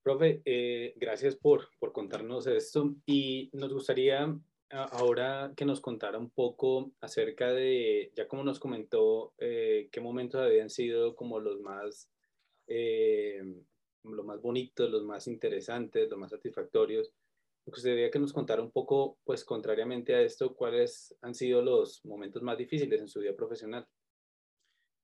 Profe, 0.04 0.42
eh, 0.44 0.96
gracias 0.98 1.36
por, 1.36 1.70
por 1.80 1.94
contarnos 1.94 2.48
esto 2.48 2.96
y 3.06 3.52
nos 3.54 3.72
gustaría 3.72 4.36
ahora 4.72 5.54
que 5.56 5.66
nos 5.66 5.82
contara 5.82 6.18
un 6.18 6.30
poco 6.30 6.92
acerca 7.02 7.52
de, 7.52 8.12
ya 8.16 8.28
como 8.28 8.44
nos 8.44 8.60
comentó, 8.60 9.34
eh, 9.38 9.90
qué 9.92 10.02
momentos 10.02 10.42
habían 10.42 10.70
sido 10.70 11.16
como 11.16 11.40
los 11.40 11.60
más, 11.60 12.10
eh, 12.68 13.44
más 14.04 14.42
bonitos, 14.42 14.90
los 14.90 15.04
más 15.04 15.28
interesantes, 15.28 16.10
los 16.10 16.20
más 16.20 16.32
satisfactorios. 16.32 17.14
Me 17.66 17.72
gustaría 17.72 18.10
que 18.10 18.20
nos 18.20 18.34
contara 18.34 18.62
un 18.62 18.72
poco, 18.72 19.20
pues 19.24 19.46
contrariamente 19.46 20.16
a 20.16 20.22
esto, 20.22 20.56
cuáles 20.56 21.16
han 21.22 21.36
sido 21.36 21.62
los 21.62 22.04
momentos 22.06 22.42
más 22.42 22.58
difíciles 22.58 23.00
en 23.00 23.08
su 23.08 23.20
vida 23.20 23.36
profesional. 23.36 23.88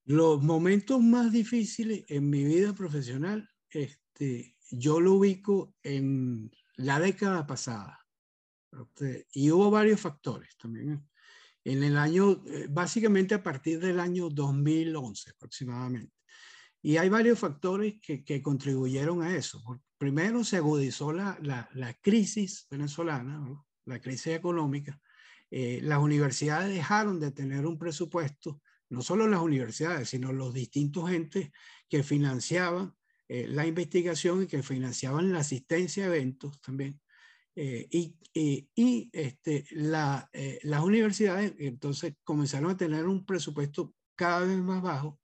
Los 0.06 0.42
momentos 0.42 1.02
más 1.02 1.32
difíciles 1.32 2.06
en 2.08 2.30
mi 2.30 2.46
vida 2.46 2.74
profesional, 2.74 3.50
este, 3.70 4.56
yo 4.72 5.02
lo 5.02 5.14
ubico 5.14 5.76
en 5.84 6.50
la 6.78 7.00
década 7.00 7.46
pasada. 7.46 8.07
Y 9.34 9.52
hubo 9.52 9.72
varios 9.72 10.00
factores 10.00 10.56
también. 10.58 10.94
¿eh? 10.94 11.02
En 11.64 11.84
el 11.84 11.98
año, 11.98 12.44
eh, 12.48 12.68
básicamente 12.70 13.36
a 13.36 13.44
partir 13.44 13.80
del 13.80 14.00
año 14.00 14.30
2011 14.30 15.32
aproximadamente. 15.32 16.14
Y 16.82 16.98
hay 16.98 17.10
varios 17.10 17.40
factores 17.40 17.96
que, 18.02 18.42
contribuyeron 18.42 19.22
a 19.22 19.36
eso. 19.36 19.62
Primero 19.98 20.44
se 20.44 20.58
agudizó 20.58 21.12
la, 21.12 21.98
crisis 22.02 22.68
venezolana, 22.70 23.46
la 23.86 24.00
crisis 24.00 24.28
económica. 24.28 25.00
Eh, 25.50 25.80
las 25.82 26.00
universidades 26.00 26.74
dejaron 26.74 27.20
de 27.20 27.32
tener 27.32 27.66
un 27.66 27.78
presupuesto, 27.78 28.62
no 28.90 29.02
solo 29.02 29.28
las 29.28 29.42
universidades, 29.42 30.10
sino 30.10 30.32
los 30.32 30.54
distintos 30.54 31.10
entes 31.12 31.52
que 31.90 32.04
financiaban 32.04 32.94
la 33.30 33.68
investigación 33.68 34.44
y 34.44 34.48
que 34.48 34.64
financiaban 34.64 35.34
la 35.34 35.40
asistencia 35.40 36.06
a 36.06 36.08
eventos 36.08 36.62
también. 36.62 37.02
Eh, 37.60 37.88
y, 37.90 38.16
y 38.76 39.10
este, 39.14 39.66
eh, 39.72 40.60
las 40.62 40.84
universidades 40.84 41.56
entonces 41.58 42.14
comenzaron 42.24 42.70
a 42.70 42.78
tener 42.78 43.08
un 43.08 43.26
presupuesto 43.26 43.96
cada 44.16 44.42
vez 44.42 44.60
más 44.60 44.84
bajo, 44.84 45.20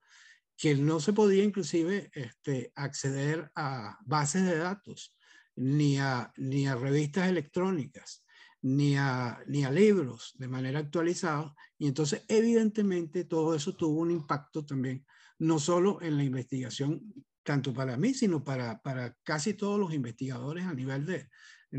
que 0.57 0.73
no 0.73 0.99
se 0.99 1.13
podía 1.13 1.43
inclusive 1.43 2.09
este, 2.15 2.71
acceder 2.73 3.51
a 3.55 3.99
bases 4.05 4.45
de 4.45 4.57
datos, 4.57 5.15
ni 5.55 5.99
a, 5.99 6.33
ni 6.37 6.65
a 6.65 6.73
revistas 6.73 7.29
electrónicas, 7.29 8.25
ni 8.63 8.95
a, 8.97 9.39
ni 9.45 9.63
a 9.63 9.69
libros 9.69 10.33
de 10.39 10.47
manera 10.47 10.79
actualizada. 10.79 11.53
Y 11.77 11.85
entonces 11.85 12.25
evidentemente 12.27 13.25
todo 13.25 13.53
eso 13.53 13.75
tuvo 13.75 13.99
un 13.99 14.09
impacto 14.09 14.65
también, 14.65 15.05
no 15.37 15.59
solo 15.59 16.01
en 16.01 16.17
la 16.17 16.23
investigación, 16.23 17.13
tanto 17.43 17.75
para 17.75 17.95
mí, 17.95 18.15
sino 18.15 18.43
para, 18.43 18.81
para 18.81 19.15
casi 19.21 19.53
todos 19.53 19.79
los 19.79 19.93
investigadores 19.93 20.65
a 20.65 20.73
nivel 20.73 21.05
de, 21.05 21.29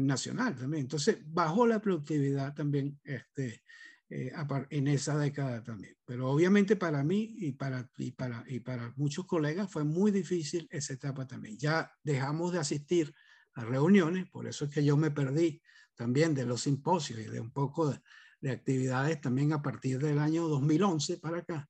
nacional 0.03 0.57
también. 0.57 0.83
Entonces, 0.83 1.19
bajó 1.27 1.67
la 1.67 1.81
productividad 1.81 2.55
también 2.55 2.99
este, 3.05 3.63
eh, 4.11 4.33
en 4.71 4.89
esa 4.89 5.17
década 5.19 5.63
también. 5.63 5.97
Pero 6.05 6.31
obviamente 6.31 6.77
para 6.77 7.03
mí 7.03 7.35
y 7.39 7.53
para, 7.53 7.89
y, 7.99 8.13
para, 8.13 8.45
y 8.47 8.61
para 8.61 8.93
muchos 8.97 9.27
colegas 9.27 9.71
fue 9.71 9.85
muy 9.85 10.11
difícil 10.11 10.69
esa 10.71 10.95
etapa 10.95 11.27
también. 11.27 11.59
Ya 11.59 11.91
dejamos 12.03 12.53
de 12.53 12.59
asistir 12.59 13.15
a 13.55 13.65
reuniones, 13.65 14.29
por 14.31 14.47
eso 14.47 14.65
es 14.65 14.71
que 14.71 14.85
yo 14.85 14.97
me 14.97 15.11
perdí 15.11 15.63
también 15.95 16.35
de 16.35 16.45
los 16.45 16.63
simposios 16.63 17.21
y 17.21 17.25
de 17.25 17.41
un 17.41 17.53
poco 17.53 17.91
de, 17.91 18.01
de 18.41 18.51
actividades 18.51 19.21
también 19.21 19.53
a 19.53 19.63
partir 19.63 19.99
del 19.99 20.19
año 20.19 20.49
2011 20.49 21.19
para 21.19 21.39
acá. 21.39 21.69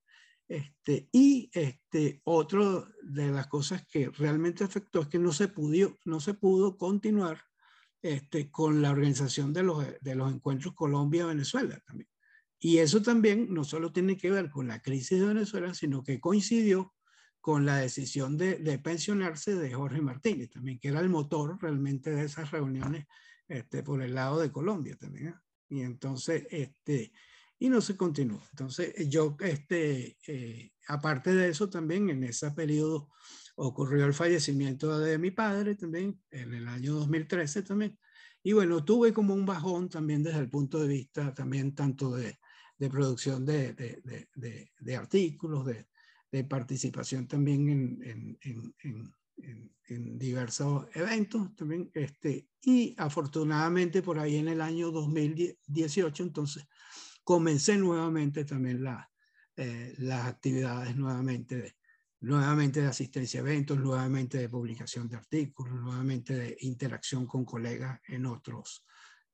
Este, 0.48 1.08
y 1.12 1.48
este, 1.52 2.20
otro 2.24 2.88
de 3.02 3.30
las 3.30 3.46
cosas 3.46 3.86
que 3.86 4.10
realmente 4.10 4.64
afectó 4.64 5.02
es 5.02 5.08
que 5.08 5.18
no 5.18 5.32
se, 5.32 5.48
pudo, 5.48 5.96
no 6.04 6.20
se 6.20 6.34
pudo 6.34 6.76
continuar 6.76 7.40
este, 8.04 8.50
con 8.50 8.82
la 8.82 8.90
organización 8.90 9.54
de 9.54 9.62
los, 9.62 9.82
de 10.02 10.14
los 10.14 10.30
encuentros 10.30 10.74
Colombia-Venezuela 10.74 11.80
también. 11.86 12.10
Y 12.58 12.76
eso 12.76 13.00
también 13.00 13.46
no 13.48 13.64
solo 13.64 13.92
tiene 13.92 14.18
que 14.18 14.30
ver 14.30 14.50
con 14.50 14.68
la 14.68 14.82
crisis 14.82 15.20
de 15.20 15.26
Venezuela, 15.26 15.72
sino 15.72 16.04
que 16.04 16.20
coincidió 16.20 16.94
con 17.40 17.64
la 17.64 17.78
decisión 17.78 18.36
de, 18.36 18.56
de 18.56 18.78
pensionarse 18.78 19.54
de 19.54 19.72
Jorge 19.72 20.02
Martínez 20.02 20.50
también, 20.50 20.78
que 20.78 20.88
era 20.88 21.00
el 21.00 21.08
motor 21.08 21.56
realmente 21.62 22.10
de 22.10 22.26
esas 22.26 22.50
reuniones 22.50 23.06
este, 23.48 23.82
por 23.82 24.02
el 24.02 24.14
lado 24.14 24.38
de 24.38 24.52
Colombia 24.52 24.96
también. 24.96 25.28
¿eh? 25.28 25.34
Y 25.70 25.80
entonces, 25.80 26.46
este, 26.50 27.10
y 27.58 27.70
no 27.70 27.80
se 27.80 27.96
continuó. 27.96 28.42
Entonces, 28.50 29.08
yo, 29.08 29.34
este, 29.40 30.18
eh, 30.26 30.72
aparte 30.88 31.34
de 31.34 31.48
eso, 31.48 31.70
también 31.70 32.10
en 32.10 32.22
ese 32.24 32.50
periodo 32.50 33.08
ocurrió 33.56 34.06
el 34.06 34.14
fallecimiento 34.14 34.98
de 34.98 35.18
mi 35.18 35.30
padre 35.30 35.74
también, 35.74 36.20
en 36.30 36.54
el 36.54 36.68
año 36.68 36.94
2013 36.94 37.62
también. 37.62 37.98
Y 38.42 38.52
bueno, 38.52 38.84
tuve 38.84 39.12
como 39.12 39.34
un 39.34 39.46
bajón 39.46 39.88
también 39.88 40.22
desde 40.22 40.40
el 40.40 40.50
punto 40.50 40.80
de 40.80 40.88
vista 40.88 41.32
también 41.32 41.74
tanto 41.74 42.14
de, 42.14 42.38
producción 42.90 43.46
de, 43.46 43.72
de, 43.72 44.28
de, 44.78 44.96
artículos, 44.96 45.64
de, 45.64 46.44
participación 46.44 47.26
también 47.26 47.68
en, 47.70 48.38
en, 48.42 49.14
en, 49.88 50.18
diversos 50.18 50.86
eventos 50.94 51.54
también. 51.54 51.90
Este, 51.94 52.48
y 52.60 52.94
afortunadamente 52.98 54.02
por 54.02 54.18
ahí 54.18 54.36
en 54.36 54.48
el 54.48 54.60
año 54.60 54.90
2018, 54.90 56.22
entonces, 56.22 56.66
comencé 57.22 57.78
nuevamente 57.78 58.44
también 58.44 58.84
la, 58.84 59.10
eh, 59.56 59.94
las 59.98 60.26
actividades 60.26 60.96
nuevamente 60.96 61.76
nuevamente 62.24 62.80
de 62.80 62.88
asistencia 62.88 63.40
a 63.40 63.42
eventos, 63.42 63.78
nuevamente 63.78 64.38
de 64.38 64.48
publicación 64.48 65.08
de 65.08 65.16
artículos, 65.16 65.74
nuevamente 65.74 66.34
de 66.34 66.56
interacción 66.60 67.26
con 67.26 67.44
colegas 67.44 68.00
en 68.08 68.26
otros 68.26 68.84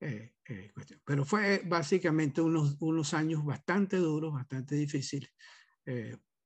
eh, 0.01 0.35
eh, 0.49 0.71
cuestiones. 0.73 1.03
Pero 1.05 1.25
fue 1.25 1.63
básicamente 1.67 2.41
unos, 2.41 2.77
unos 2.81 3.15
años 3.15 3.45
bastante 3.45 3.97
duros, 3.97 4.33
bastante 4.33 4.75
difíciles, 4.75 5.31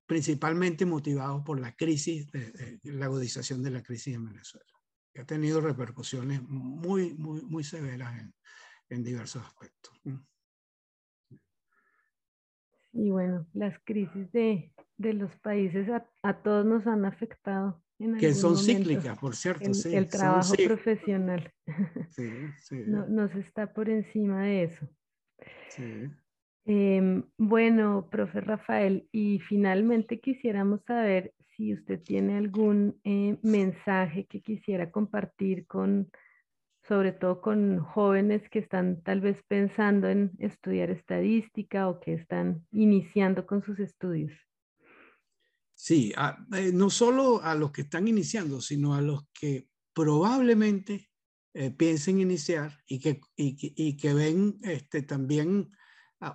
principalmente 0.07 0.87
motivados 0.87 1.43
por 1.45 1.61
la 1.61 1.75
crisis, 1.77 2.27
la 2.85 3.07
agudización 3.07 3.63
de 3.63 3.71
la 3.71 3.83
crisis 3.83 4.15
en 4.15 4.25
Venezuela, 4.25 4.73
que 5.13 5.21
ha 5.21 5.27
tenido 5.27 5.61
repercusiones 5.61 6.43
muy, 6.43 7.15
muy, 7.15 7.43
muy 7.43 7.63
severas 7.63 8.19
en, 8.21 8.35
en 8.89 9.05
diversos 9.05 9.45
aspectos. 9.45 10.01
Y 12.95 13.11
bueno, 13.11 13.47
las 13.53 13.77
crisis 13.85 14.31
de, 14.33 14.73
de 14.97 15.13
los 15.15 15.35
países 15.37 15.89
a, 15.89 16.07
a, 16.23 16.43
todos 16.43 16.65
nos 16.65 16.87
han 16.87 17.05
afectado. 17.05 17.83
En 17.99 18.17
que 18.17 18.35
son 18.35 18.57
cíclicas, 18.57 19.19
por 19.19 19.35
cierto. 19.35 19.65
El, 19.65 19.75
sí, 19.75 19.95
el 19.95 20.09
trabajo 20.09 20.55
profesional. 20.65 21.53
Sí, 22.11 22.31
sí. 22.59 22.85
No, 22.87 23.07
nos 23.09 23.35
está 23.35 23.73
por 23.73 23.89
encima 23.89 24.45
de 24.45 24.65
eso. 24.65 24.89
Sí. 25.71 26.09
Eh, 26.67 27.23
bueno, 27.37 28.09
profe 28.11 28.41
Rafael, 28.41 29.09
y 29.11 29.41
finalmente 29.41 30.21
quisiéramos 30.21 30.81
saber 30.85 31.35
si 31.57 31.75
usted 31.75 32.01
tiene 32.03 32.37
algún 32.37 33.01
eh, 33.05 33.39
mensaje 33.43 34.27
que 34.27 34.41
quisiera 34.41 34.91
compartir 34.91 35.67
con, 35.67 36.11
sobre 36.87 37.13
todo 37.13 37.41
con 37.41 37.81
jóvenes 37.81 38.49
que 38.51 38.59
están 38.59 39.03
tal 39.03 39.21
vez 39.21 39.43
pensando 39.49 40.09
en 40.09 40.33
estudiar 40.39 40.91
estadística 40.91 41.89
o 41.89 42.01
que 42.01 42.15
están 42.15 42.67
iniciando 42.73 43.47
con 43.47 43.63
sus 43.63 43.79
estudios. 43.79 44.33
Sí, 45.75 46.13
eh, 46.55 46.71
no 46.73 46.91
solo 46.91 47.43
a 47.43 47.55
los 47.55 47.73
que 47.73 47.83
están 47.83 48.07
iniciando, 48.07 48.61
sino 48.61 48.95
a 48.95 49.01
los 49.01 49.25
que 49.33 49.69
probablemente 49.93 51.11
eh, 51.55 51.71
piensen 51.71 52.21
iniciar 52.21 52.79
y 52.87 53.01
que, 53.01 53.21
y, 53.37 53.57
y 53.77 53.97
que 53.97 54.15
ven 54.15 54.59
este, 54.63 55.03
también 55.03 55.71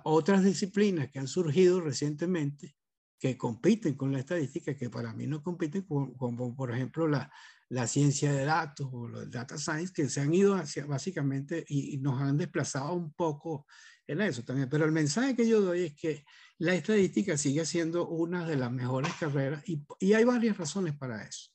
otras 0.04 0.44
disciplinas 0.44 1.10
que 1.10 1.18
han 1.18 1.26
surgido 1.26 1.80
recientemente 1.80 2.76
que 3.20 3.36
compiten 3.36 3.94
con 3.94 4.12
la 4.12 4.18
estadística, 4.18 4.74
que 4.74 4.88
para 4.88 5.12
mí 5.12 5.26
no 5.26 5.42
compiten, 5.42 5.82
como, 5.82 6.56
por 6.56 6.72
ejemplo 6.72 7.06
la, 7.06 7.30
la, 7.68 7.86
ciencia 7.86 8.32
de 8.32 8.46
datos 8.46 8.88
o 8.90 9.08
el 9.08 9.30
data 9.30 9.58
science, 9.58 9.92
que 9.92 10.08
se 10.08 10.22
han 10.22 10.32
ido 10.32 10.54
hacia, 10.54 10.86
básicamente 10.86 11.62
y, 11.68 11.98
nos 11.98 12.20
han 12.20 12.38
desplazado 12.38 12.94
un 12.94 13.12
poco 13.12 13.66
en 14.06 14.22
eso 14.22 14.42
también. 14.42 14.70
Pero 14.70 14.86
el 14.86 14.92
mensaje 14.92 15.36
que 15.36 15.46
yo 15.46 15.60
doy 15.60 15.82
es 15.82 15.94
que 15.94 16.24
la 16.56 16.74
estadística 16.74 17.36
sigue 17.36 17.66
siendo 17.66 18.08
una 18.08 18.48
de 18.48 18.56
las 18.56 18.72
mejores 18.72 19.12
carreras 19.20 19.68
y, 19.68 19.84
y 19.98 20.14
hay 20.14 20.24
varias 20.24 20.56
razones 20.56 20.96
para 20.96 21.22
eso. 21.22 21.50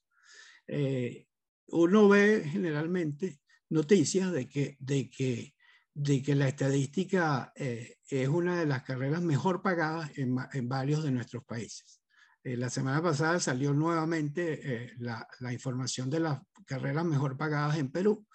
Eh, 0.67 1.25
uno 1.69 2.07
ve 2.07 2.47
generalmente 2.47 3.39
noticias 3.69 4.31
de 4.31 4.47
que, 4.47 4.77
de 4.79 5.09
que 5.09 5.54
de 5.95 6.21
que 6.21 6.35
la 6.35 6.49
estadística 6.49 7.53
eh, 7.55 7.99
es 8.09 8.27
una 8.27 8.59
de 8.59 8.65
las 8.65 8.83
carreras 8.83 9.21
mejor 9.21 9.61
pagadas 9.61 10.11
en, 10.17 10.35
varios 10.67 11.03
de 11.03 11.11
nuestros 11.11 11.45
países. 11.45 12.01
Eh, 12.43 12.57
la 12.57 12.69
semana 12.69 13.01
pasada 13.01 13.39
salió 13.39 13.73
nuevamente 13.73 14.59
eh, 14.61 14.93
la, 14.99 15.25
la, 15.39 15.53
información 15.53 16.09
de 16.09 16.19
las 16.19 16.41
carreras 16.65 17.05
mejor 17.05 17.37
pagadas 17.37 17.77
en 17.77 17.91
Perú 17.91 18.27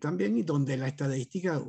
también 0.00 0.38
y 0.38 0.42
donde 0.42 0.78
la 0.78 0.88
estadística 0.88 1.62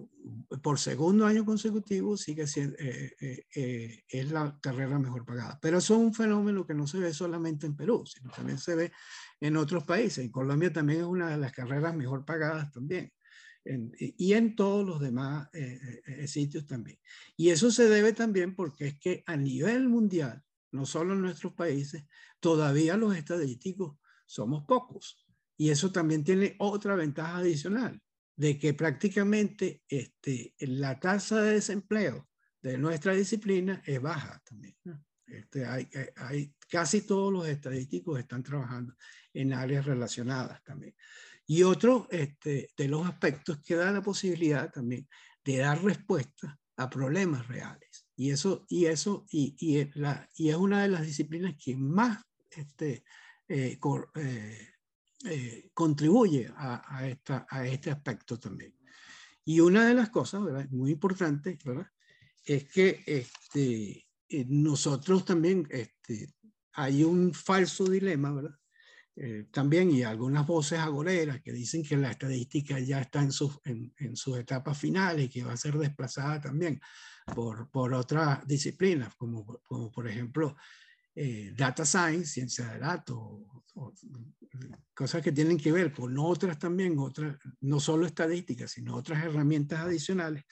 por 0.64 0.80
segundo 0.80 1.26
año 1.26 1.44
consecutivo 1.44 2.16
sigue 2.16 2.48
siendo 2.48 2.78
es 2.80 4.32
la 4.32 4.58
carrera 4.62 4.98
mejor 4.98 5.26
pagada. 5.26 5.60
Pero 5.62 5.80
eso 5.80 5.96
es 5.96 6.00
un 6.00 6.14
fenómeno 6.14 6.66
que 6.66 6.74
no 6.74 6.88
se 6.88 7.00
ve 7.00 7.14
solamente 7.14 7.66
en 7.66 7.76
Perú, 7.76 8.06
sino 8.06 8.32
también 8.32 8.60
se 8.60 8.76
ve 8.76 8.94
en 9.42 9.58
otros 9.58 9.84
países. 9.84 10.20
En 10.20 10.32
Colombia 10.32 10.72
también 10.72 11.02
es 11.02 11.06
una 11.06 11.32
de 11.32 11.38
las 11.38 11.52
carreras 11.52 11.94
mejor 11.94 12.24
pagadas 12.24 12.72
también 12.72 13.12
y 13.64 14.34
en 14.34 14.56
todos 14.56 14.86
los 14.86 15.00
demás 15.00 15.50
eh, 15.54 15.80
eh, 15.82 16.02
eh, 16.06 16.28
sitios 16.28 16.66
también. 16.66 17.00
Y 17.38 17.50
eso 17.50 17.72
se 17.72 17.88
debe 17.88 18.14
también 18.14 18.56
porque 18.56 18.88
es 18.88 19.00
que 19.00 19.24
a 19.26 19.38
nivel 19.38 19.88
mundial, 19.88 20.44
no 20.72 20.86
solo 20.86 21.14
en 21.14 21.22
nuestros 21.22 21.54
países, 21.54 22.06
todavía 22.40 22.98
los 22.98 23.16
estadísticos 23.16 23.98
somos 24.26 24.64
pocos. 24.66 25.26
Y 25.58 25.70
eso 25.70 25.92
también 25.92 26.24
tiene 26.24 26.56
otra 26.60 26.96
ventaja 26.96 27.38
adicional, 27.38 28.02
de 28.36 28.58
que 28.58 28.74
prácticamente 28.74 29.84
este, 29.88 30.56
la 30.60 31.00
tasa 31.00 31.42
de 31.42 31.54
desempleo 31.54 32.30
de 32.62 32.78
nuestra 32.78 33.14
disciplina 33.14 33.82
es 33.86 34.02
baja 34.02 34.42
también. 34.44 34.76
Este, 35.28 35.66
hay, 35.66 35.88
hay, 36.16 36.54
casi 36.68 37.02
todos 37.02 37.32
los 37.32 37.48
estadísticos 37.48 38.20
están 38.20 38.44
trabajando 38.44 38.96
en 39.34 39.54
áreas 39.54 39.86
relacionadas 39.86 40.64
también. 40.64 40.96
Y 41.52 41.64
otro 41.64 42.08
este, 42.12 42.70
de 42.78 42.88
los 42.88 43.06
aspectos 43.06 43.60
que 43.62 43.76
da 43.76 43.92
la 43.92 44.02
posibilidad 44.02 44.72
también 44.72 45.06
de 45.44 45.58
dar 45.58 45.84
respuesta 45.84 46.58
a 46.78 46.90
problemas 46.90 47.46
reales. 47.46 48.08
Y 48.16 48.32
eso, 48.32 48.66
y 48.70 48.86
eso, 48.86 49.26
y, 49.30 49.78
es, 49.78 50.56
una 50.56 50.84
de 50.84 50.88
las 50.88 51.02
disciplinas 51.02 51.56
que 51.62 51.76
más 51.76 52.24
este, 52.50 53.04
eh, 53.50 53.78
eh, 54.16 54.70
eh, 55.26 55.70
contribuye 55.74 56.50
a, 56.56 57.06
esta, 57.06 57.46
a 57.50 57.68
este 57.68 57.92
aspecto 57.92 58.40
también. 58.40 58.74
Y 59.44 59.60
una 59.60 59.86
de 59.86 59.94
las 59.94 60.10
cosas, 60.10 60.46
¿verdad? 60.46 60.70
Muy 60.70 60.92
importante. 60.92 61.58
Es 62.46 62.64
que 62.72 63.04
este, 63.06 64.08
nosotros 64.48 65.26
también, 65.26 65.68
hay 66.72 67.04
un 67.04 67.34
falso 67.34 67.90
dilema, 67.90 68.32
¿verdad? 68.32 68.61
Eh, 69.16 69.48
también 69.52 69.92
y 69.92 70.04
algunas 70.04 70.48
voces 70.48 70.80
agoreras 70.80 71.42
que 71.42 71.52
dicen 71.52 71.84
que 71.84 71.98
la 71.98 72.12
estadística 72.12 72.80
ya 72.80 73.02
está 73.02 73.22
en, 73.22 73.34
sus 73.34 73.60
en, 73.66 73.94
en 73.98 74.16
sus 74.16 74.38
etapas 74.38 74.78
finales 74.78 75.26
y 75.26 75.30
que 75.30 75.44
va 75.44 75.52
a 75.52 75.58
ser 75.58 75.78
desplazada 75.78 76.40
también 76.40 76.80
por, 77.36 77.70
por 77.70 77.94
otras 77.94 78.48
disciplinas, 78.48 79.14
como, 79.16 79.46
como 79.64 79.92
por 79.92 80.08
ejemplo 80.08 80.56
eh, 81.14 81.52
data 81.58 81.86
science, 81.86 82.28
ciencia 82.28 82.68
de 82.70 82.80
datos, 82.80 83.20
cosas 84.94 85.22
que 85.22 85.34
tienen 85.34 85.58
que 85.58 85.74
ver 85.74 85.92
con 85.92 86.18
otras 86.18 86.58
también, 86.58 86.98
otras, 86.98 87.38
no 87.60 87.82
solo 87.82 88.06
estadísticas, 88.06 88.72
sino 88.72 88.96
otras 88.96 89.24
herramientas 89.24 89.82
adicionales. 89.82 90.46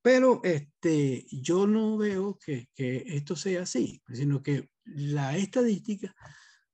Pero 0.00 0.40
este, 0.42 1.26
yo 1.30 1.66
no 1.66 1.98
veo 1.98 2.38
que, 2.38 2.70
que 2.74 3.04
esto 3.08 3.36
sea 3.36 3.62
así, 3.62 4.02
sino 4.10 4.42
que 4.42 4.70
la 4.86 5.36
estadística 5.36 6.14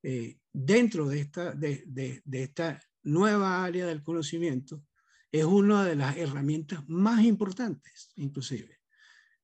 eh, 0.03 0.39
dentro 0.53 1.09
de 1.09 1.21
esta, 1.21 1.53
de, 1.53 1.85
de, 1.87 2.43
esta 2.43 2.81
nueva 3.03 3.65
área 3.65 3.87
del 3.87 4.03
conocimiento 4.03 4.85
es 5.31 5.45
una 5.45 5.85
de 5.85 5.97
las 5.97 6.17
herramientas 6.17 6.89
más 6.89 7.25
importantes, 7.25 8.11
inclusive. 8.17 8.79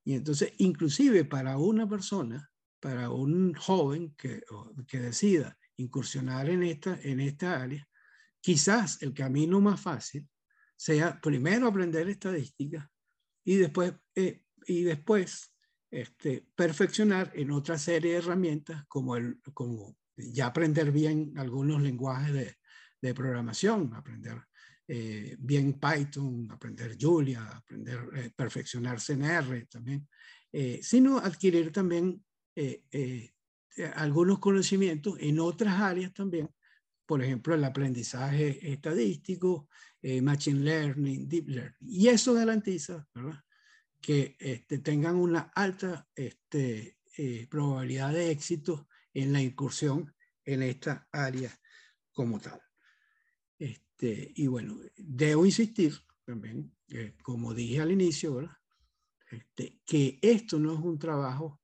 Y 0.05 0.15
entonces, 0.15 0.53
inclusive 0.59 1.25
para 1.25 1.59
una 1.59 1.89
persona, 1.89 2.51
para 2.81 3.11
un 3.11 3.55
joven 3.55 4.15
que, 4.17 4.43
que 4.87 5.01
decida 5.01 5.57
incursionar 5.77 6.49
en 6.49 6.63
esta, 6.63 6.99
en 7.03 7.21
esta 7.21 7.63
área, 7.63 7.89
quizás 8.41 9.03
el 9.03 9.15
camino 9.15 9.61
más 9.61 9.81
fácil 9.81 10.29
sea 10.77 11.21
primero 11.21 11.69
aprender 11.69 12.09
estadística 12.09 12.91
y 13.45 13.57
después, 13.57 13.95
eh, 14.15 14.45
y 14.67 14.83
después 14.83 15.55
este, 15.91 16.49
perfeccionar 16.55 17.31
en 17.35 17.51
otra 17.51 17.79
serie 17.79 18.13
de 18.13 18.19
herramientas 18.19 18.85
como, 18.89 19.17
el, 19.17 19.41
como 19.55 19.97
ya 20.17 20.47
aprender 20.47 20.91
bien 20.93 21.33
algunos 21.37 21.81
lenguajes 21.83 22.33
de, 22.33 22.57
de 23.01 23.15
programación, 23.15 23.93
aprender 23.95 24.39
eh, 24.89 25.37
bien 25.39 25.79
Python, 25.79 26.49
aprender 26.51 26.97
Julia, 27.01 27.47
aprender, 27.49 28.01
eh, 28.15 28.31
perfeccionar 28.35 29.01
CNR 29.01 29.67
también, 29.67 30.09
sino 30.83 31.17
adquirir 31.17 31.73
también 31.73 32.23
algunos 33.95 34.39
conocimientos 34.39 35.17
en 35.19 35.41
otras 35.41 35.81
áreas 35.81 36.13
también, 36.13 36.51
por 37.07 37.23
ejemplo, 37.23 37.55
el 37.55 37.65
aprendizaje 37.65 38.73
estadístico, 38.73 39.69
eh, 40.01 40.21
machine 40.21 40.61
learning, 40.61 41.29
deep 41.29 41.49
learning. 41.49 41.77
Y 41.81 42.09
eso 42.09 42.35
garantiza 42.35 43.07
que 44.01 44.37
este, 44.39 44.79
tengan 44.79 45.17
una 45.17 45.53
alta 45.55 46.09
este, 46.15 46.99
eh, 47.17 47.47
probabilidad 47.49 48.13
de 48.13 48.31
éxito 48.31 48.89
en 49.15 49.33
la 49.33 49.41
incursión 49.41 50.15
en 50.45 50.63
esta 50.63 51.09
área 51.13 51.51
como 52.13 52.41
tal. 52.41 52.61
Este, 53.59 54.33
y 54.35 54.47
bueno, 54.47 54.79
debo 54.97 55.47
insistir 55.47 55.95
también, 56.25 56.75
eh, 56.89 57.15
como 57.23 57.55
dije 57.55 57.81
al 57.81 57.93
inicio, 57.93 58.41
Este, 59.31 59.81
que 59.87 60.19
esto 60.21 60.59
no 60.59 60.75
es 60.75 60.81
un 60.81 60.99
trabajo 60.99 61.61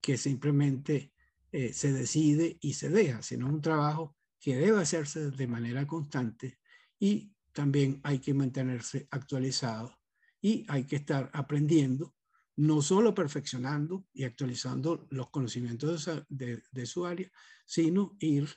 que 0.00 0.16
simplemente 0.16 1.12
se 1.52 1.92
decide 1.92 2.56
y 2.62 2.72
se 2.72 2.88
deja, 2.88 3.22
sino 3.22 3.46
un 3.46 3.60
trabajo 3.60 4.16
que 4.40 4.56
debe 4.56 4.80
hacerse 4.80 5.30
de 5.30 5.46
manera 5.46 5.86
constante 5.86 6.58
y 6.98 7.32
también 7.52 8.00
hay 8.02 8.18
que 8.18 8.34
mantenerse 8.34 9.06
actualizado 9.10 9.96
y 10.40 10.64
hay 10.68 10.84
que 10.84 10.96
estar 10.96 11.30
aprendiendo, 11.32 12.14
no 12.56 12.82
solo 12.82 13.14
perfeccionando 13.14 14.06
y 14.12 14.24
actualizando 14.24 15.06
los 15.10 15.30
conocimientos 15.30 16.10
de, 16.28 16.86
su 16.86 17.06
área, 17.06 17.30
sino 17.64 18.16
ir 18.20 18.48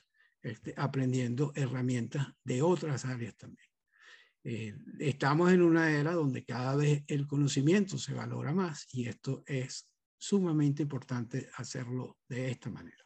este, 0.42 0.74
aprendiendo 0.76 1.52
herramientas 1.54 2.28
de 2.44 2.62
otras 2.62 3.04
áreas 3.04 3.36
también. 3.36 3.68
Eh, 4.44 4.74
estamos 5.00 5.52
en 5.52 5.62
una 5.62 5.90
era 5.90 6.12
donde 6.12 6.44
cada 6.44 6.76
vez 6.76 7.02
el 7.08 7.26
conocimiento 7.26 7.98
se 7.98 8.14
valora 8.14 8.52
más 8.52 8.86
y 8.92 9.08
esto 9.08 9.42
es 9.46 9.92
sumamente 10.16 10.82
importante 10.82 11.48
hacerlo 11.56 12.18
de 12.28 12.50
esta 12.50 12.70
manera. 12.70 13.04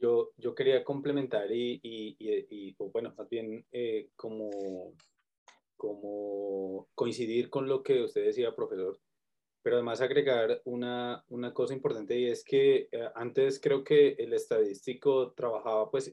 Yo, 0.00 0.32
yo 0.38 0.54
quería 0.54 0.82
complementar 0.82 1.48
y, 1.52 2.74
bueno, 2.92 3.14
más 3.16 3.28
bien 3.28 3.64
eh, 3.70 4.08
como, 4.16 4.94
como 5.80 6.90
coincidir 6.94 7.48
con 7.48 7.66
lo 7.66 7.82
que 7.82 8.02
usted 8.02 8.22
decía, 8.22 8.54
profesor, 8.54 9.00
pero 9.62 9.76
además 9.76 10.02
agregar 10.02 10.60
una, 10.66 11.24
una 11.28 11.54
cosa 11.54 11.72
importante 11.72 12.18
y 12.18 12.26
es 12.26 12.44
que 12.44 12.90
eh, 12.92 13.08
antes 13.14 13.58
creo 13.58 13.82
que 13.82 14.10
el 14.18 14.34
estadístico 14.34 15.32
trabajaba, 15.32 15.90
pues, 15.90 16.12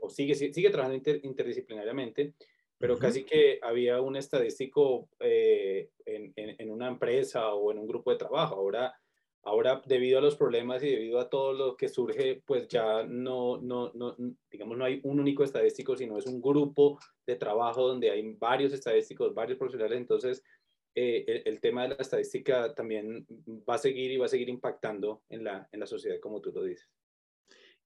o 0.00 0.08
sigue, 0.08 0.34
sigue 0.34 0.70
trabajando 0.70 1.10
interdisciplinariamente, 1.22 2.32
pero 2.78 2.98
casi 2.98 3.24
que 3.24 3.60
había 3.62 4.00
un 4.00 4.16
estadístico 4.16 5.10
eh, 5.20 5.90
en, 6.06 6.32
en, 6.34 6.56
en, 6.58 6.70
una 6.70 6.88
empresa 6.88 7.52
o 7.52 7.70
en 7.70 7.78
un 7.78 7.86
grupo 7.86 8.10
de 8.10 8.16
trabajo. 8.16 8.54
Ahora 8.54 8.94
Ahora, 9.44 9.82
debido 9.86 10.18
a 10.18 10.22
los 10.22 10.36
problemas 10.36 10.84
y 10.84 10.90
debido 10.90 11.18
a 11.18 11.28
todo 11.28 11.52
lo 11.52 11.76
que 11.76 11.88
surge, 11.88 12.42
pues 12.46 12.68
ya 12.68 13.02
no, 13.02 13.60
no, 13.60 13.90
no, 13.92 14.16
digamos, 14.48 14.78
no 14.78 14.84
hay 14.84 15.00
un 15.02 15.18
único 15.18 15.42
estadístico, 15.42 15.96
sino 15.96 16.16
es 16.16 16.26
un 16.26 16.40
grupo 16.40 17.00
de 17.26 17.34
trabajo 17.34 17.88
donde 17.88 18.10
hay 18.10 18.34
varios 18.34 18.72
estadísticos, 18.72 19.34
varios 19.34 19.58
profesionales. 19.58 19.98
Entonces, 19.98 20.44
eh, 20.94 21.42
el, 21.44 21.60
tema 21.60 21.82
de 21.82 21.88
la 21.88 21.96
estadística 21.96 22.72
también 22.72 23.26
va 23.68 23.74
a 23.74 23.78
seguir 23.78 24.12
y 24.12 24.16
va 24.16 24.26
a 24.26 24.28
seguir 24.28 24.48
impactando 24.48 25.24
en 25.28 25.42
la, 25.42 25.68
en 25.72 25.80
la 25.80 25.86
sociedad, 25.86 26.20
como 26.20 26.40
tú 26.40 26.52
lo 26.52 26.62
dices. 26.62 26.88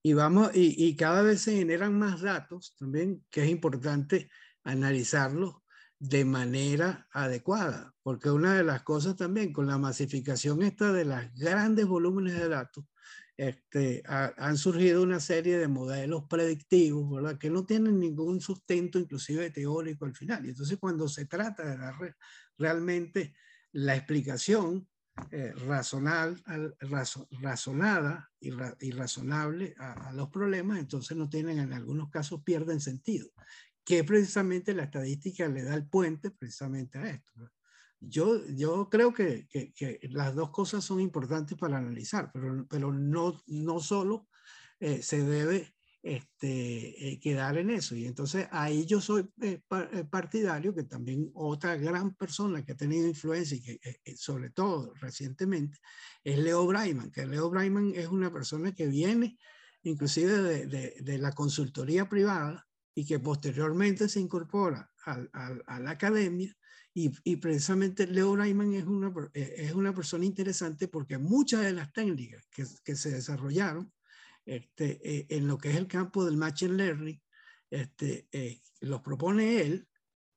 Y, 0.03 0.13
vamos, 0.13 0.55
y, 0.55 0.75
y 0.87 0.95
cada 0.95 1.23
vez 1.23 1.41
se 1.41 1.57
generan 1.57 1.99
más 1.99 2.21
datos 2.21 2.77
también, 2.79 3.25
que 3.31 3.45
es 3.45 3.49
importante 3.49 4.29
analizarlos 4.63 5.55
de 5.99 6.25
manera 6.25 7.09
adecuada, 7.11 7.95
porque 8.03 8.31
una 8.31 8.55
de 8.55 8.65
las 8.65 8.83
cosas 8.83 9.17
también 9.17 9.53
con 9.53 9.67
la 9.67 9.79
masificación 9.79 10.63
esta 10.63 10.93
de 10.93 11.05
los 11.05 11.35
grandes 11.35 11.87
volúmenes 11.87 12.35
de 12.35 12.49
datos, 12.49 12.85
este, 13.37 14.03
han 14.07 14.57
surgido 14.57 15.03
una 15.03 15.21
serie 15.21 15.59
de 15.59 15.69
modelos 15.69 16.25
predictivos, 16.29 17.11
¿verdad? 17.11 17.39
Que 17.39 17.51
no 17.51 17.67
tienen 17.67 18.01
ningún 18.01 18.41
sustento, 18.41 18.99
inclusive 18.99 19.51
teórico 19.51 20.07
al 20.07 20.15
final. 20.15 20.47
Y 20.47 20.51
entonces 20.51 20.79
cuando 20.79 21.07
se 21.07 21.27
trata 21.27 21.65
de 21.65 21.77
dar 21.77 21.95
realmente 22.57 23.35
la 23.73 23.95
explicación 23.95 24.89
eh, 25.31 25.53
razonal, 25.67 26.43
razonada 27.41 28.31
y, 28.39 28.51
razonable 28.91 29.75
a, 29.79 30.09
a, 30.09 30.13
los 30.13 30.29
problemas, 30.29 30.79
entonces 30.79 31.17
no 31.17 31.29
tienen, 31.29 31.59
en 31.59 31.73
algunos 31.73 32.11
casos 32.11 32.43
pierden 32.43 32.81
sentido 32.81 33.31
que 33.87 34.03
precisamente 34.03 34.75
la 34.75 34.83
estadística 34.83 35.47
le 35.47 35.63
da 35.63 35.75
el 35.75 35.87
puente 35.87 36.33
precisamente 36.33 36.99
a 36.99 37.09
esto. 37.09 37.33
Yo, 38.01 38.45
yo 38.49 38.91
creo 38.91 39.15
que, 39.15 39.47
que, 39.49 40.01
las 40.11 40.35
dos 40.35 40.51
cosas 40.51 40.85
son 40.85 41.01
importantes 41.01 41.57
para 41.57 41.79
analizar, 41.79 42.31
pero, 42.33 42.67
pero 42.69 42.93
no, 42.93 43.41
no 43.47 43.79
solo 43.79 44.29
eh, 44.81 45.03
se 45.03 45.23
debe 45.23 45.73
este, 46.03 47.13
eh, 47.13 47.21
quedar 47.21 47.59
en 47.59 47.71
eso. 47.71 47.95
Y 47.95 48.07
entonces 48.07 48.49
ahí 48.51 48.87
yo 48.87 49.01
soy 49.01 49.31
eh, 49.41 49.63
partidario, 50.11 50.75
que 50.75 50.83
también 50.83 51.31
otra 51.35 51.77
gran 51.77 52.13
persona 52.17 52.65
que 52.65 52.73
ha 52.73 52.77
tenido 52.77 53.07
influencia 53.07 53.57
y 53.57 53.63
que 53.63 53.81
sobre 54.17 54.51
todo 54.51 54.95
recientemente 54.95 55.79
es 56.25 56.37
Leo 56.39 56.67
Braiman, 56.67 57.13
que 57.13 57.25
Leo 57.25 57.51
Braiman 57.51 57.93
es 57.95 58.09
una 58.09 58.33
persona 58.33 58.75
que 58.75 58.89
viene 58.89 59.39
inclusive 59.85 60.67
de, 60.67 60.97
de 61.01 61.19
la 61.19 61.31
consultoría 61.31 62.09
privada 62.09 62.67
y 62.97 63.05
que 63.05 63.21
posteriormente 63.21 64.09
se 64.09 64.21
incorpora 64.21 64.91
a, 65.05 65.79
la 65.79 65.91
academia. 65.91 66.53
Y, 66.95 67.13
y, 67.25 67.37
precisamente 67.37 68.07
Leo 68.07 68.35
Reimann 68.35 68.73
es 68.73 68.85
una, 68.85 69.13
eh, 69.35 69.55
es 69.59 69.75
una 69.75 69.95
persona 69.95 70.25
interesante 70.25 70.89
porque 70.89 71.19
muchas 71.19 71.63
de 71.63 71.75
las 71.75 71.93
técnicas 71.93 72.47
que, 72.51 72.65
que 72.83 72.97
se 72.97 73.11
desarrollaron 73.11 73.93
este, 74.47 74.99
eh, 75.05 75.27
en 75.29 75.47
lo 75.47 75.59
que 75.59 75.71
es 75.71 75.77
el 75.77 75.87
campo 75.87 76.25
del 76.25 76.39
Machine 76.39 76.73
Learning, 76.73 77.21
este, 77.69 78.29
eh, 78.33 78.63
los 78.81 79.03
propone 79.03 79.61
él, 79.61 79.87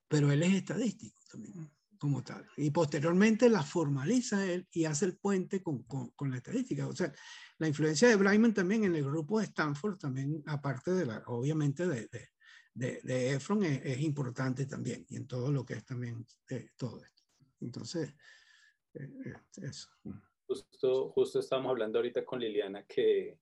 pero 0.09 0.29
él 0.29 0.43
es 0.43 0.53
estadístico 0.55 1.17
también, 1.31 1.71
como 1.97 2.21
tal. 2.23 2.45
Y 2.57 2.71
posteriormente 2.71 3.47
las 3.47 3.69
formaliza 3.69 4.45
él 4.45 4.67
y 4.73 4.83
hace 4.83 5.05
el 5.05 5.17
puente 5.17 5.63
con, 5.63 5.83
con, 5.83 6.09
con 6.09 6.29
la 6.29 6.37
estadística. 6.37 6.87
O 6.87 6.95
sea, 6.95 7.13
la 7.57 7.69
influencia 7.69 8.09
de 8.09 8.17
Breiman 8.17 8.53
también 8.53 8.83
en 8.83 8.95
el 8.95 9.05
grupo 9.05 9.39
de 9.39 9.45
Stanford, 9.45 9.97
también 9.97 10.43
aparte 10.45 10.91
de 10.91 11.05
la, 11.05 11.23
obviamente, 11.27 11.87
de, 11.87 12.09
de, 12.11 12.29
de 12.79 13.33
Efron 13.33 13.63
es, 13.63 13.99
importante 14.01 14.65
también, 14.65 15.05
y 15.09 15.17
en 15.17 15.27
todo 15.27 15.51
lo 15.51 15.65
que 15.65 15.73
es 15.73 15.85
también 15.85 16.25
eh, 16.49 16.69
todo 16.77 17.03
esto. 17.03 17.23
Entonces, 17.61 18.09
eh, 18.93 19.09
eh, 19.25 19.33
eso. 19.63 19.89
Justo, 20.47 21.09
justo 21.09 21.39
estábamos 21.39 21.71
hablando 21.71 21.99
ahorita 21.99 22.23
con 22.25 22.39
Liliana 22.39 22.85
que, 22.85 23.37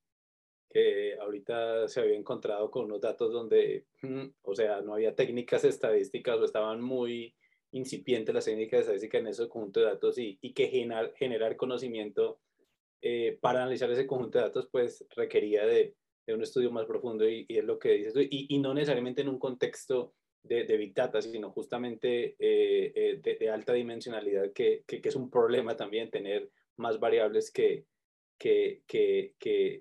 que 0.69 1.17
ahorita 1.19 1.87
se 1.87 2.01
había 2.01 2.17
encontrado 2.17 2.69
con 2.71 2.85
unos 2.85 2.99
datos 2.99 3.31
donde, 3.31 3.85
mm, 4.01 4.25
o 4.41 4.55
sea, 4.55 4.81
no 4.81 4.95
había 4.95 5.15
técnicas 5.15 5.63
estadísticas 5.63 6.37
o 6.37 6.45
estaban 6.45 6.81
muy 6.81 7.35
incipientes 7.71 8.33
las 8.33 8.45
técnicas 8.45 8.81
estadísticas 8.81 9.21
en 9.21 9.27
ese 9.27 9.47
conjunto 9.47 9.81
de 9.81 9.85
datos 9.85 10.17
y, 10.17 10.37
y 10.41 10.53
que 10.53 10.67
generar, 10.67 11.13
generar 11.15 11.55
conocimiento 11.55 12.41
para 13.39 13.61
analizar 13.61 13.89
ese 13.91 14.07
conjunto 14.07 14.39
de 14.39 14.45
datos 14.45 14.67
pues 14.69 15.05
requería 15.15 15.65
de, 15.65 15.95
de 16.27 16.33
un 16.33 16.43
estudio 16.43 16.69
más 16.71 16.85
profundo 16.85 17.27
y, 17.27 17.45
es 17.47 17.63
lo 17.63 17.79
que 17.79 17.93
dices 17.93 18.13
y, 18.29 18.53
y, 18.53 18.59
no 18.59 18.73
necesariamente 18.73 19.21
en 19.21 19.29
un 19.29 19.39
contexto 19.39 20.13
de, 20.43 20.65
de 20.65 20.77
Big 20.77 20.93
Data, 20.93 21.21
sino 21.21 21.51
justamente 21.51 22.35
eh, 22.37 22.91
eh, 22.95 23.37
de, 23.39 23.49
alta 23.49 23.73
dimensionalidad, 23.73 24.51
que, 24.51 24.83
que, 24.85 25.01
es 25.03 25.15
un 25.15 25.29
problema 25.29 25.75
también 25.75 26.11
tener 26.11 26.51
más 26.75 26.99
variables 26.99 27.51
que, 27.51 27.85
que, 28.37 28.83
que, 28.87 29.33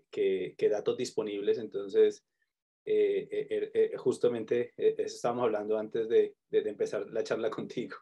que 0.09 0.69
datos 0.69 0.97
disponibles. 0.97 1.59
Entonces, 1.59 2.25
eh, 2.85 3.93
justamente 3.97 4.73
eso 4.77 5.17
estábamos 5.17 5.45
hablando 5.45 5.79
antes 5.79 6.09
de, 6.09 6.37
de 6.49 6.69
empezar 6.69 7.11
la 7.11 7.25
charla 7.25 7.51
contigo. 7.51 7.97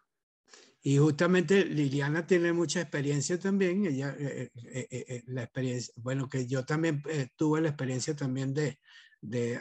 Y 0.86 0.98
justamente 0.98 1.64
Liliana 1.64 2.26
tiene 2.26 2.52
mucha 2.52 2.82
experiencia 2.82 3.38
también, 3.38 3.86
ella, 3.86 4.14
eh, 4.18 4.50
eh, 4.54 4.86
eh, 4.90 5.22
la 5.28 5.44
experiencia, 5.44 5.94
bueno, 5.96 6.28
que 6.28 6.46
yo 6.46 6.66
también 6.66 7.02
tuve 7.36 7.62
la 7.62 7.68
experiencia 7.68 8.14
también 8.14 8.52
de, 8.52 8.78
de, 9.22 9.58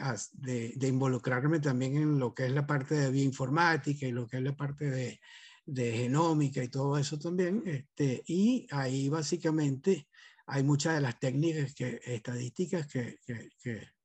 de, 0.76 0.86
involucrarme 0.86 1.60
también 1.60 1.96
en 1.96 2.18
lo 2.18 2.34
que 2.34 2.44
es 2.44 2.52
la 2.52 2.66
parte 2.66 2.94
de 2.96 3.10
bioinformática 3.10 4.06
y 4.06 4.12
lo 4.12 4.26
que 4.26 4.36
es 4.36 4.42
la 4.42 4.54
parte 4.54 4.90
de, 4.90 5.18
de 5.64 5.92
genómica 5.92 6.62
y 6.62 6.68
todo 6.68 6.98
eso 6.98 7.18
también. 7.18 7.62
Este, 7.64 8.22
y 8.26 8.66
ahí 8.70 9.08
básicamente 9.08 10.08
hay 10.44 10.62
muchas 10.62 10.96
de 10.96 11.00
las 11.00 11.18
técnicas 11.18 11.74
que, 11.74 12.02
estadísticas 12.04 12.86
que, 12.86 13.18
que, 13.24 13.48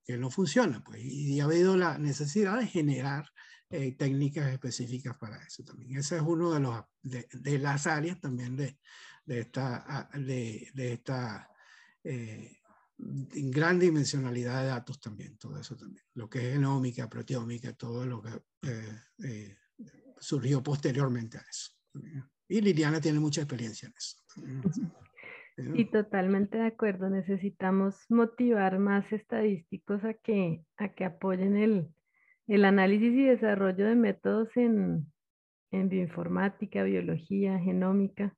que 0.05 0.17
no 0.17 0.31
funcionan. 0.31 0.85
Pues, 0.85 1.03
y 1.03 1.41
ha 1.41 1.43
habido 1.43 1.75
la 1.75 1.97
necesidad 1.97 2.57
de 2.57 2.67
generar 2.67 3.25
eh, 3.69 3.91
técnicas 3.91 4.51
específicas 4.51 5.15
para 5.17 5.37
eso 5.43 5.63
también. 5.63 5.97
Esa 5.97 6.15
es 6.15 6.21
uno 6.21 6.51
de, 6.51 6.59
los, 6.59 6.83
de, 7.03 7.59
las 7.59 7.85
áreas 7.87 8.19
también 8.19 8.55
de, 8.55 8.79
de 9.25 9.39
esta, 9.41 10.09
de, 10.13 10.69
de 10.73 10.93
esta 10.93 11.49
eh, 12.03 12.57
gran 12.97 13.79
dimensionalidad 13.79 14.61
de 14.61 14.67
datos 14.69 14.99
también, 14.99 15.37
todo 15.37 15.59
eso 15.59 15.75
también. 15.75 16.03
Lo 16.15 16.29
que 16.29 16.39
es 16.39 16.53
genómica, 16.53 17.09
proteómica, 17.09 17.73
todo 17.73 18.05
lo 18.05 18.21
que 18.21 18.31
eh, 19.23 19.55
surgió 20.19 20.61
posteriormente 20.63 21.37
a 21.37 21.41
eso. 21.41 21.71
Y 22.47 22.61
Liliana 22.61 22.99
tiene 22.99 23.19
mucha 23.19 23.41
experiencia 23.41 23.87
en 23.87 23.93
eso. 23.95 24.17
Sí, 25.75 25.85
totalmente 25.85 26.57
de 26.57 26.67
acuerdo. 26.67 27.09
Necesitamos 27.09 27.95
motivar 28.09 28.79
más 28.79 29.11
estadísticos 29.11 30.03
a 30.03 30.13
que, 30.13 30.63
a 30.77 30.89
que 30.89 31.05
apoyen 31.05 31.57
el, 31.57 31.93
el 32.49 32.65
análisis 32.65 33.13
y 33.13 33.25
desarrollo 33.25 33.85
de 33.85 33.95
métodos 33.95 34.49
en, 34.57 35.05
bioinformática, 35.71 36.83
biología, 36.83 37.59
genómica, 37.59 38.35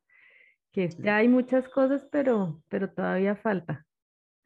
que 0.73 0.89
ya 0.99 1.17
hay 1.17 1.29
muchas 1.29 1.69
cosas, 1.69 2.05
pero, 2.11 2.61
pero 2.67 2.91
todavía 2.91 3.37
falta. 3.37 3.87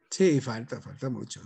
Sí, 0.08 0.40
falta, 0.40 0.80
falta 0.80 1.10
mucho. 1.10 1.40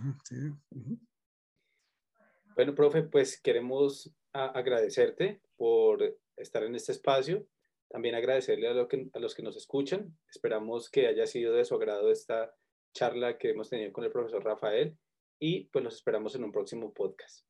Bueno, 2.54 2.74
profe, 2.74 3.02
pues 3.04 3.40
queremos 3.40 4.14
agradecerte 4.32 5.40
por 5.56 6.18
estar 6.36 6.62
en 6.64 6.74
este 6.74 6.92
espacio. 6.92 7.46
También 7.88 8.14
agradecerle 8.14 8.68
a, 8.68 8.72
a 8.72 9.18
los 9.18 9.34
que 9.34 9.42
nos 9.42 9.56
escuchan. 9.56 10.14
Esperamos 10.28 10.90
que 10.90 11.06
haya 11.06 11.26
sido 11.26 11.54
de 11.54 11.64
su 11.64 11.74
agrado 11.74 12.12
esta 12.12 12.54
charla 12.92 13.38
que 13.38 13.50
hemos 13.50 13.70
tenido 13.70 13.92
con 13.92 14.04
el 14.04 14.12
profesor 14.12 14.44
Rafael 14.44 14.96
y 15.38 15.64
pues 15.70 15.82
los 15.82 15.94
esperamos 15.94 16.34
en 16.34 16.44
un 16.44 16.52
próximo 16.52 16.92
podcast. 16.92 17.49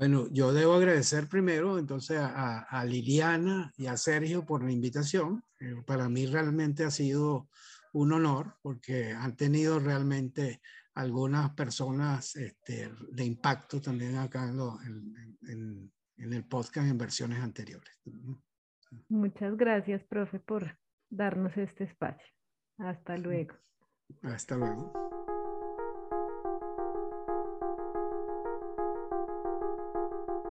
Bueno, 0.00 0.28
yo 0.30 0.54
debo 0.54 0.72
agradecer 0.72 1.28
primero 1.28 1.78
entonces 1.78 2.18
a, 2.18 2.84
Liliana 2.86 3.70
y 3.76 3.84
a 3.84 3.98
Sergio 3.98 4.46
por 4.46 4.64
la 4.64 4.72
invitación. 4.72 5.44
Eh, 5.58 5.74
para 5.86 6.08
mí 6.08 6.24
realmente 6.24 6.84
ha 6.84 6.90
sido 6.90 7.50
un 7.92 8.14
honor 8.14 8.56
porque 8.62 9.12
han 9.12 9.36
tenido 9.36 9.78
realmente 9.78 10.62
algunas 10.94 11.50
personas 11.50 12.34
este, 12.36 12.90
de 13.10 13.24
impacto 13.26 13.78
también 13.78 14.16
acá 14.16 14.48
en, 14.48 15.92
en, 16.16 16.32
el 16.32 16.44
podcast 16.46 16.88
en 16.88 16.96
versiones 16.96 17.40
anteriores. 17.40 17.92
Muchas 19.10 19.54
gracias, 19.58 20.02
profe, 20.04 20.40
por 20.40 20.78
darnos 21.10 21.54
este 21.58 21.84
espacio. 21.84 22.26
Hasta 22.78 23.18
luego. 23.18 23.54
Hasta 24.22 24.56
luego. 24.56 25.19